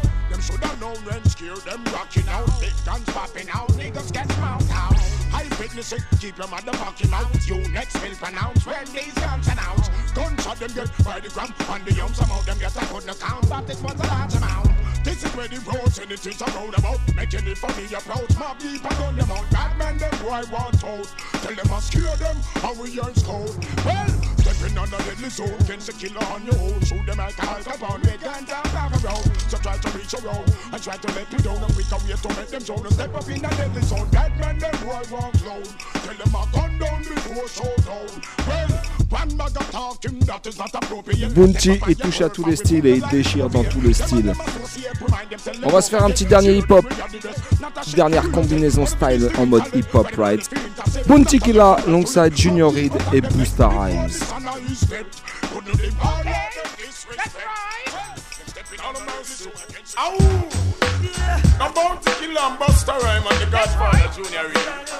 [0.44, 2.48] shoulda known when scared them rocking out.
[2.60, 5.13] Big guns popping out, niggas get smoked out.
[5.60, 7.48] Witness it, keep your mother fucking out.
[7.48, 9.90] You next will pronounce when these guns announce.
[10.14, 13.20] Gunshot them get by the gram, and the young some of them get a good
[13.20, 14.70] count, but it was a large amount.
[15.04, 18.32] This is where the roads and the round about, making it for me approach.
[18.60, 19.50] Deep and on them out.
[19.52, 21.08] Bad man, them boy want out.
[21.44, 23.52] Tell them I scare them, how we earn code.
[23.84, 24.08] Well,
[24.40, 26.80] stepping on the deadly zone, against the killer on your own.
[26.88, 29.28] Shoot them like Al Capone, with guns down have around.
[29.52, 31.60] So try to reach around and try to let me down.
[31.60, 32.90] And we can wait to make them zone.
[32.92, 34.08] Step up in the deadly zone.
[34.10, 35.64] Bad man, them boy want clown.
[35.94, 38.22] Tell them I gun down before showdown.
[38.48, 38.70] Well.
[41.36, 44.34] Bounty, il touche à tous les styles et il déchire dans tous les styles.
[45.64, 46.86] On va se faire un petit dernier hip-hop.
[47.96, 50.50] Dernière combinaison style en mode hip-hop, right?
[51.08, 54.20] Bounty Killer alongside Junior Reed et Busta Rhymes.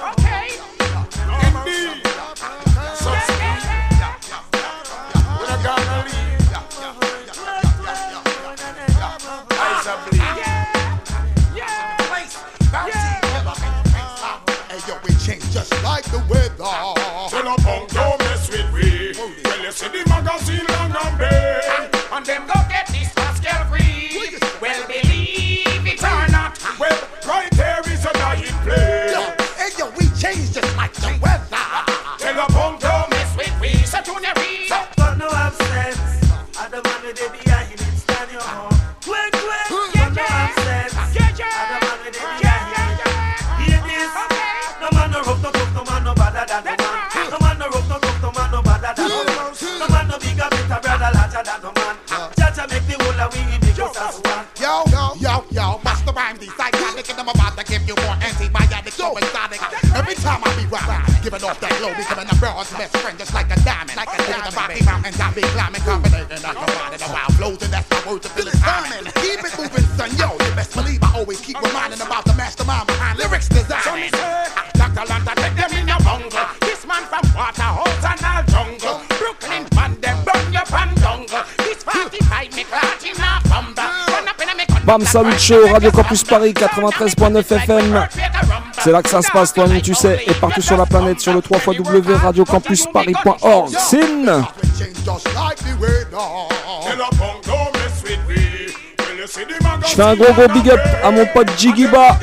[0.06, 0.23] Okay.
[1.66, 3.53] Indeed.
[61.92, 63.96] Becoming a broad's best friend, just like a diamond.
[63.96, 66.52] Like a diamond, the Rocky Mountains, I be climbing, combinating, I
[66.96, 69.04] the wild flows, and that's my word to feel it's timing.
[69.20, 72.86] Keep it moving, son, yo, you best believe I always keep reminding about the mastermind
[72.86, 74.12] behind lyrics designing.
[74.80, 75.04] Dr.
[75.04, 76.46] Lanta take them in a bungle.
[76.64, 79.02] This man from Waterhouse and all jungle.
[79.18, 80.64] Brooklyn pan them burn your.
[81.58, 88.33] This 45 me clot in a me Bam Salut Show, Radio Campus Paris 93.9 FM.
[88.84, 91.32] C'est là que ça se passe, toi, tu sais, et partout sur la planète, sur
[91.32, 91.58] le 3
[92.22, 93.70] radiocampusparis.org.
[93.78, 94.44] Sin
[99.80, 102.18] Je fais un gros gros big up à mon pote Jigiba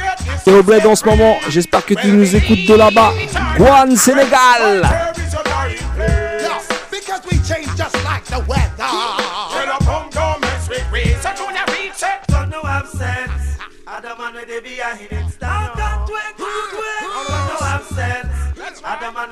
[0.46, 1.38] et au bled en ce moment.
[1.50, 3.12] J'espère que tu nous écoutes de là-bas.
[3.58, 4.88] Guan Sénégal.
[18.82, 19.30] No man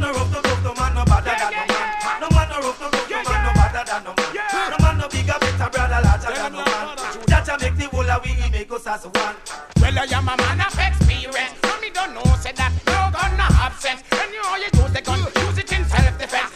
[0.00, 0.94] no man no man.
[0.94, 2.84] No man man no no
[4.00, 4.96] man.
[5.58, 6.80] No brother, no man.
[7.60, 8.30] Make the we.
[9.80, 11.54] Well, I am a man of experience.
[11.92, 12.72] Don't know, that
[13.60, 14.02] have sense.
[14.12, 14.42] And you
[14.88, 16.52] the gun, use it in self-defense.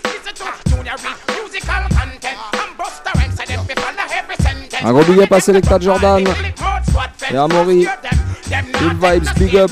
[1.37, 2.39] Musical content.
[2.53, 2.75] And.
[4.85, 6.25] Un gros big up à Selecta Jordan
[7.31, 7.47] et à
[8.63, 9.71] Good vibes, big up.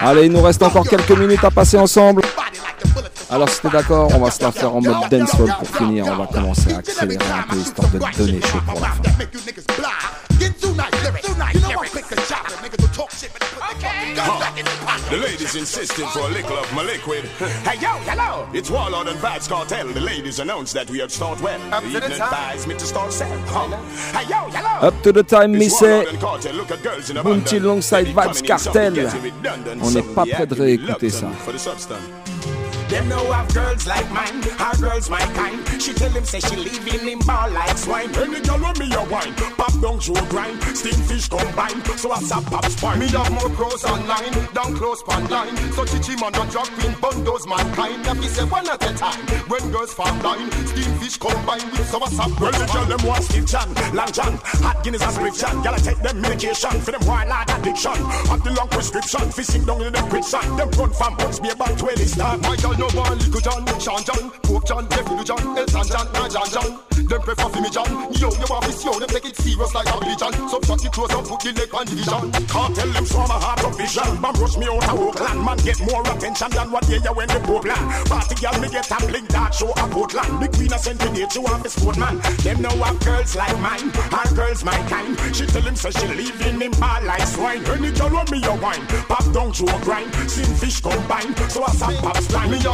[0.00, 2.22] Allez, il nous reste encore quelques minutes à passer ensemble.
[3.30, 6.06] Alors si t'es d'accord, on va se la faire en mode dancehall pour finir.
[6.06, 9.02] On va commencer à accélérer un peu histoire de te donner chaud pour la fin.
[15.14, 17.24] The ladies insisted for a little of my liquid.
[17.62, 18.48] hey yo, hello!
[18.52, 19.94] It's Warlord and Vybz Kartel.
[19.94, 21.60] The ladies announced that we had start well.
[21.72, 22.68] Up to the time.
[22.68, 23.28] me to start sell.
[24.10, 24.88] Hey yo, hello!
[24.88, 26.04] Up to the time, me say.
[27.22, 29.08] Bounty alongside Vybz Kartel.
[29.80, 31.30] On n'est pas prêt de réécouter ça.
[32.94, 35.58] Them know have girls like mine, our girls my kind.
[35.82, 38.14] She tell him say she leaving him ball like swine.
[38.14, 41.82] Any girl want me a wine, pop down to grind, steam fish combine.
[41.98, 43.00] So I stop pop spine.
[43.00, 45.56] Me have more pros online, down close pan line.
[45.72, 48.04] So chichi man not drop queen bundos mankind.
[48.04, 49.26] Now we say one at a time.
[49.50, 52.30] When girls fall line, steam fish combine with so I stop.
[52.38, 55.62] Well the girl them want Steve Chan, Long John, hot Guinness and Split Chan.
[55.64, 57.98] Gotta take them medication for them wild addiction.
[58.30, 60.56] Have the long prescription, fishing down in the quicksand.
[60.56, 62.38] Them run from books be about 20 star.
[62.38, 66.32] My girl no born Little John, Sean John, Pope John, Nephew John, Elton John, and
[66.32, 66.80] John John.
[67.04, 67.90] Them prefer for me John.
[68.16, 70.32] Yo, you want this yo, them take it serious like a religion.
[70.48, 72.32] So shut the close up, put the leg on division.
[72.48, 74.08] Can't tell them from a heart of vision.
[74.24, 77.40] Man rush me out of Oakland, man get more attention than what they when the
[77.44, 77.84] Pope land.
[78.08, 80.40] Party girl me get a blink dark show a Portland.
[80.40, 82.16] The Queen of Centennial, you want the sportman.
[82.40, 85.12] Them know have girls like mine, and girls my kind.
[85.36, 87.60] She tell him so she leaving him ball like swine.
[87.68, 90.08] Any girl want me a wine, pop down to a grind.
[90.24, 92.48] Sing fish combine, so I stop pop slime.
[92.50, 92.73] Me have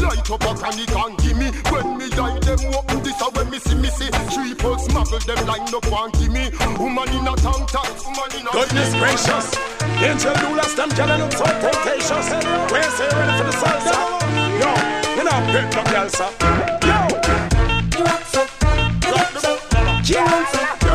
[0.00, 3.50] Light up a chronic and give me When me eye them open this a when
[3.50, 4.10] me see me see.
[4.34, 6.50] Three folks smuggle them line up and give me.
[6.78, 9.76] Woman in a tank top, woman in a Goodness gracious.
[9.96, 12.28] Angel doulas, them gelling up so temptations
[12.70, 13.96] Where's they ready for the salsa?
[14.60, 14.70] Yo,
[15.16, 16.30] you know, get no girl, sir
[16.84, 16.98] Yo.
[17.96, 18.48] You want some,
[19.06, 19.58] you want some
[20.04, 20.85] Yeah, girl, you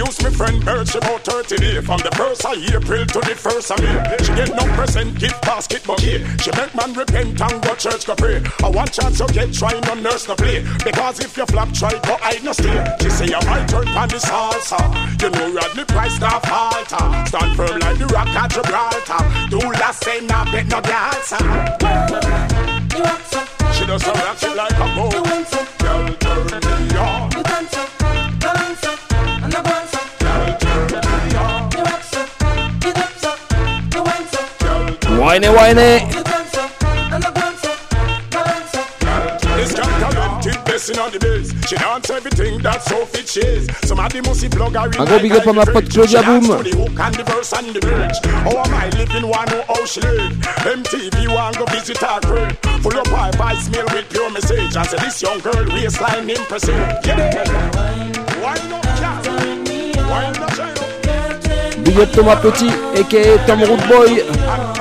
[0.00, 3.34] Seduce me friend Bird, she about 30 days From the first of April to the
[3.36, 4.16] first of May.
[4.24, 8.14] She get no present, gift basket bouquet She make man repent and go church go
[8.16, 8.40] pray.
[8.64, 11.92] I want chance you get try no nurse no play Because if you flop try
[11.92, 12.80] go hide no stay.
[13.02, 14.80] She say you might turn pan the salsa.
[15.20, 17.04] You know Rodney Price not falter.
[17.28, 19.20] Stand firm like the rock at Gibraltar.
[19.52, 21.44] Do last say not bet no dancer.
[23.76, 25.79] She does rock it like a boat
[35.20, 36.08] Whiny, whiny.
[39.54, 41.20] This girl talented, best in all the.
[41.68, 42.80] She dance everything that.
[43.84, 44.72] Somebody must see in gros
[45.20, 46.42] big up à ma pote Claudia Boom.
[46.42, 48.16] For the hook and the verse and the bridge.
[48.24, 49.28] How am I living?
[49.28, 50.32] One know how she live.
[50.64, 52.56] MTV one go visit her crib.
[52.80, 53.06] Full of
[53.92, 54.74] with pure message.
[54.74, 56.74] And say this young girl waistline impressive.
[57.04, 57.28] Yeah.
[58.40, 59.26] Why not cat?
[60.08, 61.84] Why not child?
[61.84, 64.79] Big up Thomas Petit, aka Tom Root Boy.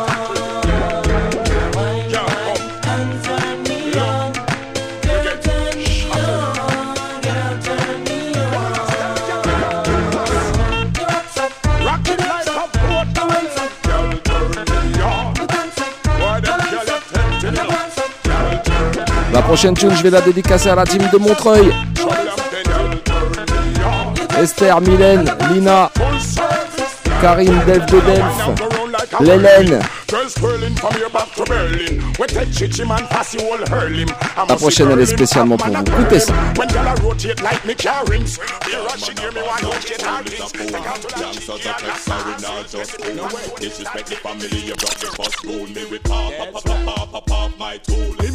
[19.33, 21.71] La prochaine tune, je vais la dédicacer à la team de Montreuil.
[24.41, 25.91] Esther, Mylène, Lina,
[27.21, 28.25] Karim, Delph de Delph,
[29.19, 29.79] Lélène.
[34.47, 35.83] La prochaine, elle est spécialement pour vous.
[35.83, 36.33] Écoutez ça.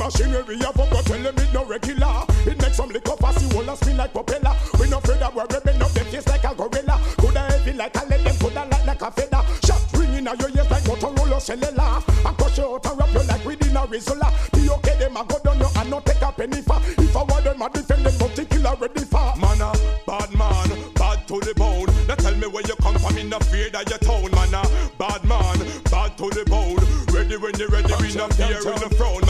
[0.04, 2.24] Machinery I forgot tell them it no regular.
[2.44, 4.54] It makes some liquor pass you all spin like propeller.
[4.78, 7.00] We no afraid of where we bend up them face like a gorilla.
[7.16, 9.40] Coulda heavy like a lead, them coulda light like a feather.
[9.64, 12.04] Shot ringing out your ears like Motorola cellular.
[12.20, 14.28] I crush you out and wrap you like within a Rizzola.
[14.52, 16.76] The okay them a go down you and not take a penny for.
[17.00, 19.32] If I want them a defend them, but kill already for.
[19.40, 19.72] Man a
[20.04, 20.68] bad man,
[21.00, 21.88] bad to the bone.
[22.06, 24.62] Now tell me where you come from, in the fear that your town, man a
[25.00, 25.56] bad man,
[25.88, 26.84] bad to the bone.
[27.08, 29.23] Ready when you're ready, we not fear in the throne,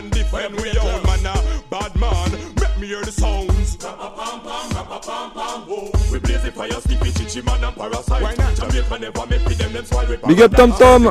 [0.00, 1.22] can defend, we own, man
[1.70, 2.30] bad man.
[2.60, 3.45] Make me hear the sounds.
[6.56, 8.56] We blaze the fire, sticky chichi man and parasite.
[8.56, 10.22] Jamaica never make them them swallow it.
[10.26, 11.10] Big up Tom Tom.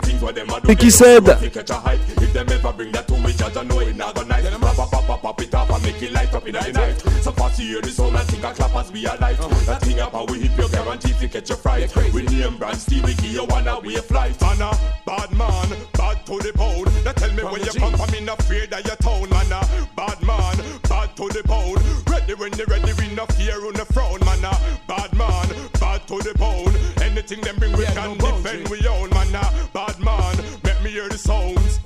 [0.67, 4.15] Et qui cède If them ever bring that to me, judge I know it not
[4.15, 4.49] gonna nice.
[4.57, 6.99] Pop, pop, pop, pop, pop it up and make it light up in the night.
[7.21, 9.37] So fast you hear the sound and think a clap as we are light.
[9.39, 9.49] Oh.
[9.67, 11.95] That thing up and we hit your guarantee to catch your fright.
[12.13, 14.39] We name brand Steve, give you one away flight.
[14.41, 14.57] Man
[15.05, 16.89] bad man, bad to the bone.
[17.03, 19.29] Now tell me where you come from, in no fear that your town.
[19.29, 19.49] Man
[19.95, 20.57] bad man,
[20.89, 22.14] bad to the bone.
[22.27, 24.19] Ready when you ready, we no fear on the frown.
[24.25, 24.57] Man a
[24.87, 25.47] bad man,
[25.79, 26.73] bad to the bone.
[27.03, 29.11] Anything them bring we can defend we own.
[29.11, 31.77] Man a bad man, make me hear the sounds.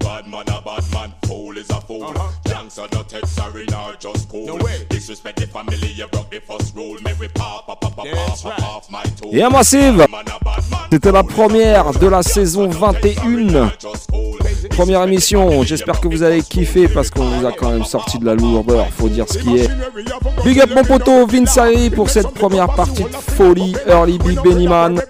[0.00, 2.12] Bad man a bad man, fool is a fool.
[2.44, 4.58] Janks are not sorry, nor just cool.
[4.88, 6.98] Disrespect the family, you broke the first rule.
[7.00, 7.80] Make we pop, pop,
[9.32, 10.06] Et un massive
[10.92, 13.72] C'était la première de la saison 21.
[14.70, 18.24] Première émission, j'espère que vous avez kiffé parce qu'on vous a quand même sorti de
[18.24, 19.70] la lourdeur, faut dire ce qui est.
[20.44, 21.58] Big up mon poteau Vince
[21.94, 25.00] pour cette première partie de folie, Early Big Benny Man.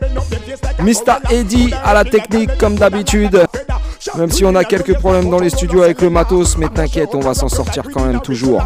[0.80, 1.20] Mr.
[1.30, 3.46] Eddie à la technique comme d'habitude.
[4.16, 7.20] Même si on a quelques problèmes dans les studios avec le matos, mais t'inquiète, on
[7.20, 8.62] va s'en sortir quand même toujours.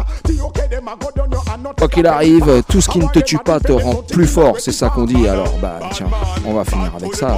[1.77, 4.71] Quoi qu'il arrive, tout ce qui ne te tue pas te rend plus fort, c'est
[4.71, 5.27] ça qu'on dit.
[5.27, 6.07] Alors, bah tiens,
[6.45, 7.37] on va finir avec ça.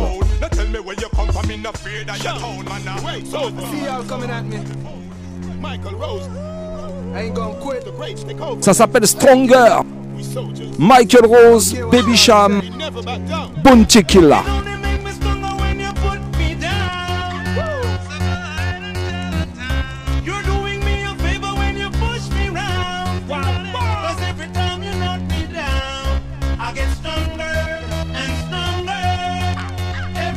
[8.62, 9.80] Ça s'appelle Stronger.
[10.78, 12.62] Michael Rose, Baby Sham,
[13.64, 14.04] Bounty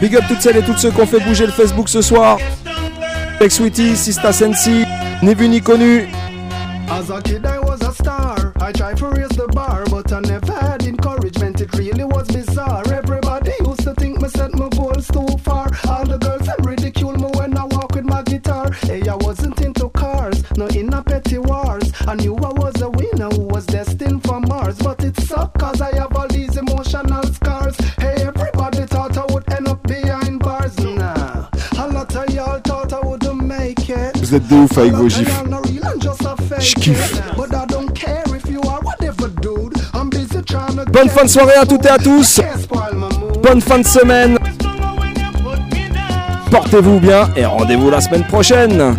[0.00, 2.38] Big up toutes celles et tous ceux qui ont fait bouger le Facebook ce soir.
[3.40, 4.84] Ex Sweetie, Sista Sensi,
[5.22, 6.08] ni vu ni connu.
[6.90, 8.52] As a kid, I was a star.
[8.60, 11.60] I tried to raise the bar, but I never had encouragement.
[11.60, 12.82] It really was bizarre.
[12.92, 15.68] Everybody used to think me set my goals too far.
[15.88, 18.70] All the girls them ridicule me when I walk with my guitar.
[18.72, 21.90] Hey, I wasn't into cars, no in a petty wars.
[22.06, 25.80] I knew I was a winner who was destined for Mars, but it sucked cause
[25.80, 27.23] I have all these emotional
[34.34, 35.44] Vous êtes de ouf avec vos gifs.
[36.58, 37.22] Je kiffe.
[40.92, 42.40] Bonne fin de soirée à toutes et à tous.
[43.40, 44.36] Bonne fin de semaine.
[46.50, 48.96] Portez-vous bien et rendez-vous la semaine prochaine.